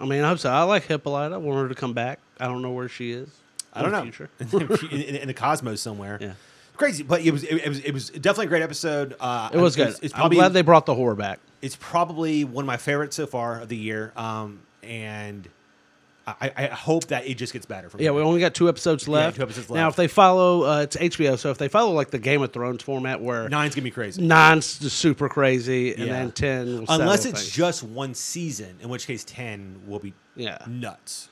[0.01, 0.49] I mean, I hope so.
[0.51, 1.35] I like Hippolyta.
[1.35, 2.19] I want her to come back.
[2.39, 3.29] I don't know where she is.
[3.73, 4.01] I don't know.
[4.01, 4.29] Future.
[4.39, 6.17] in, in, in the cosmos somewhere.
[6.19, 6.33] Yeah.
[6.75, 9.15] Crazy, but it was it, it was it was definitely a great episode.
[9.19, 9.89] Uh, It was good.
[9.89, 11.39] It's, it's I'm probably glad they brought the horror back.
[11.61, 14.11] it's probably one of my favorites so far of the year.
[14.15, 15.47] Um, and
[16.27, 18.13] I, I hope that it just gets better from Yeah, here.
[18.13, 19.35] we only got two episodes left.
[19.37, 19.77] Yeah, two episodes left.
[19.81, 22.53] Now, if they follow, uh, it's HBO, so if they follow like the Game of
[22.53, 24.21] Thrones format, where Nine's gonna be crazy.
[24.21, 26.13] nine's super crazy, and Yeah.
[26.13, 27.51] then ten, will Unless it's things.
[27.51, 30.59] just one season, in which case ten will be Yeah.
[30.67, 31.27] nuts.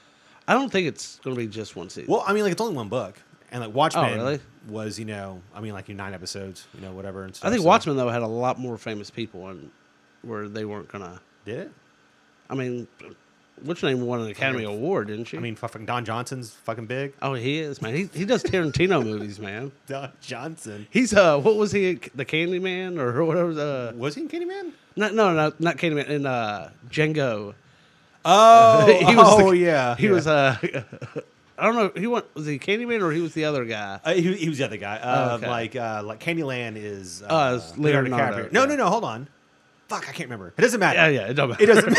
[0.47, 2.11] I don't think it's going to be just one season.
[2.11, 3.19] Well, I mean, like it's only one book,
[3.51, 4.39] and like Watchmen Oh, really?
[4.67, 7.23] was, you know, I mean, like you nine episodes, you know, whatever.
[7.23, 9.69] And stuff, I think so- Watchmen though had a lot more famous people, and
[10.23, 11.21] where they weren't gonna.
[11.45, 11.71] did it.
[12.49, 12.87] I mean,
[13.63, 15.37] which name won an Academy Award, didn't she?
[15.37, 17.13] I mean, fucking Don Johnson's fucking big.
[17.21, 17.95] oh, he is man.
[17.95, 19.71] He he does Tarantino movies, man.
[19.87, 21.95] Don Johnson He's uh, what was he?
[22.15, 23.51] The Candyman or whatever?
[23.51, 24.71] Uh, was he in Candyman?
[24.95, 27.53] not no no not Candyman in uh Django.
[28.25, 29.95] Oh, He was the- oh yeah.
[29.95, 30.11] He yeah.
[30.11, 30.57] was uh,
[31.57, 31.91] I don't know.
[31.99, 33.99] He went was he Candyman or he was the other guy?
[34.03, 34.97] Uh, he, he was the other guy.
[34.97, 35.47] Uh, Oh, okay.
[35.47, 38.65] Like uh, like Candyland is uh, Uh, it's Leonardo, No, yeah.
[38.67, 38.85] no, no.
[38.89, 39.27] Hold on.
[39.89, 40.53] Fuck, I can't remember.
[40.55, 41.11] It doesn't matter.
[41.11, 41.27] Yeah, yeah.
[41.29, 41.63] It doesn't matter.
[41.63, 41.91] It doesn't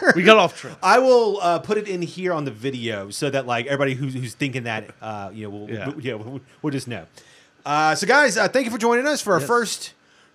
[0.00, 0.12] matter.
[0.16, 0.78] we got off track.
[0.82, 4.14] I will uh, put it in here on the video so that like everybody who's,
[4.14, 5.88] who's thinking that uh, you know, we'll, Yeah.
[5.88, 7.04] we'll, yeah, we'll, we'll just know.
[7.64, 9.48] Uh, so guys, uh, thank you for joining us for our Yes.
[9.48, 9.92] first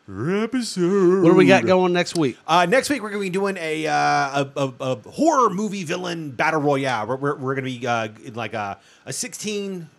[0.10, 1.24] episode.
[1.24, 2.38] What do we got going next week?
[2.46, 5.84] Uh, next week we're going to be doing a, uh, a, a, a horror movie
[5.86, 7.08] villain battle royale.
[7.08, 9.90] We're, we're, we're going to be uh, like a, a sixteen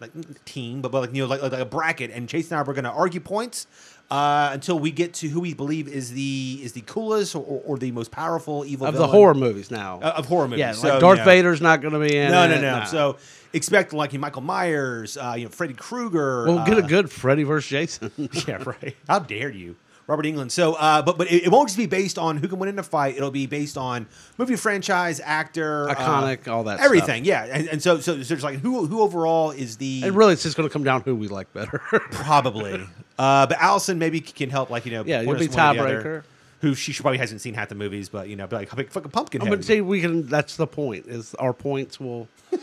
[0.00, 0.10] like
[0.44, 2.74] team, but, but like you know like, like a bracket, and Chase and I we're
[2.74, 3.68] going to argue points
[4.10, 7.78] uh, until we get to who we believe is the is the coolest or, or
[7.78, 10.00] the most powerful evil Of the horror movies now.
[10.00, 10.60] Uh, of horror movies.
[10.60, 12.30] yeah, So, like Darth you know- Vader's not going to be in.
[12.30, 12.48] No, it.
[12.48, 12.78] no, no.
[12.78, 12.84] Nah.
[12.84, 13.16] So
[13.52, 16.44] expect like Michael Myers, uh, you know Freddy Krueger.
[16.46, 18.12] we'll get a uh, good Freddy versus Jason.
[18.46, 18.96] yeah, right.
[19.08, 19.76] How dare you,
[20.06, 20.50] Robert Englund?
[20.50, 22.78] So, uh, but but it, it won't just be based on who can win in
[22.78, 23.16] a fight.
[23.16, 24.06] It'll be based on
[24.38, 27.24] movie franchise, actor, uh, Iconic, all that everything.
[27.24, 30.34] Yeah, and, and so so so it's like who who overall is the and really,
[30.34, 31.78] it's just going to come down who we like better.
[32.10, 32.86] probably.
[33.18, 36.02] uh, but Allison maybe can help, like you know, Yeah, you'll be one the other.
[36.02, 36.22] tiebreaker.
[36.60, 39.42] Who she, probably hasn't seen half the movies, but you know, be like fucking pumpkin.
[39.42, 40.26] I'm going to say we can.
[40.26, 41.06] That's the point.
[41.06, 42.26] Is our points will.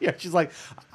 [0.00, 0.50] yeah, she's like,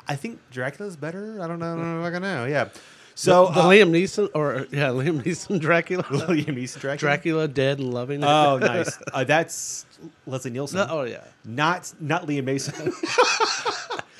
[0.10, 1.42] I think Dracula's better.
[1.42, 1.74] I don't know.
[1.74, 2.46] I don't know I can know.
[2.46, 2.70] Yeah.
[3.18, 6.04] So the uh, Liam Neeson or yeah, Liam Neeson Dracula.
[6.04, 6.98] Liam Neeson Dracula.
[6.98, 8.24] Dracula dead and loving.
[8.24, 8.96] Oh, nice.
[9.12, 9.88] Uh, that's
[10.28, 10.78] Leslie Nielsen.
[10.78, 12.94] No, oh yeah, Not not Liam Mason.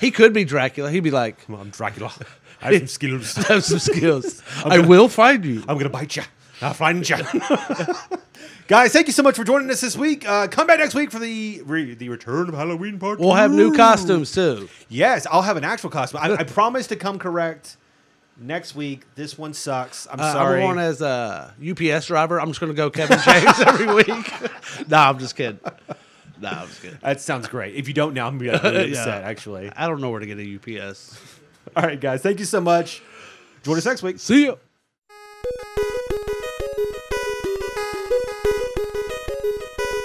[0.00, 0.90] he could be Dracula.
[0.90, 2.12] He'd be like, Come on, Dracula.
[2.60, 3.38] I have some skills.
[3.38, 4.42] I have some skills.
[4.64, 5.60] I will find you.
[5.68, 6.24] I'm gonna bite you.
[6.60, 7.16] I'll find you.
[8.66, 10.28] Guys, thank you so much for joining us this week.
[10.28, 13.20] Uh, come back next week for the re- the return of Halloween part.
[13.20, 14.68] We'll have new costumes too.
[14.88, 16.18] Yes, I'll have an actual costume.
[16.20, 17.76] I, I promise to come correct
[18.38, 19.02] next week.
[19.14, 20.06] This one sucks.
[20.10, 20.62] I'm Uh, sorry.
[20.62, 22.40] I'm going as a UPS driver.
[22.40, 24.08] I'm just going to go Kevin James every week.
[24.88, 25.60] no, I'm just kidding.
[26.40, 26.98] No, I'm just kidding.
[27.02, 27.74] that sounds great.
[27.74, 28.98] If you don't know, I'm gonna be really Yeah.
[29.00, 29.24] upset.
[29.24, 29.70] Actually.
[29.76, 31.18] I don't know where to get a UPS.
[31.76, 32.22] All right, guys.
[32.22, 33.02] Thank you so much.
[33.64, 34.18] Join us next week.
[34.20, 34.54] See ya.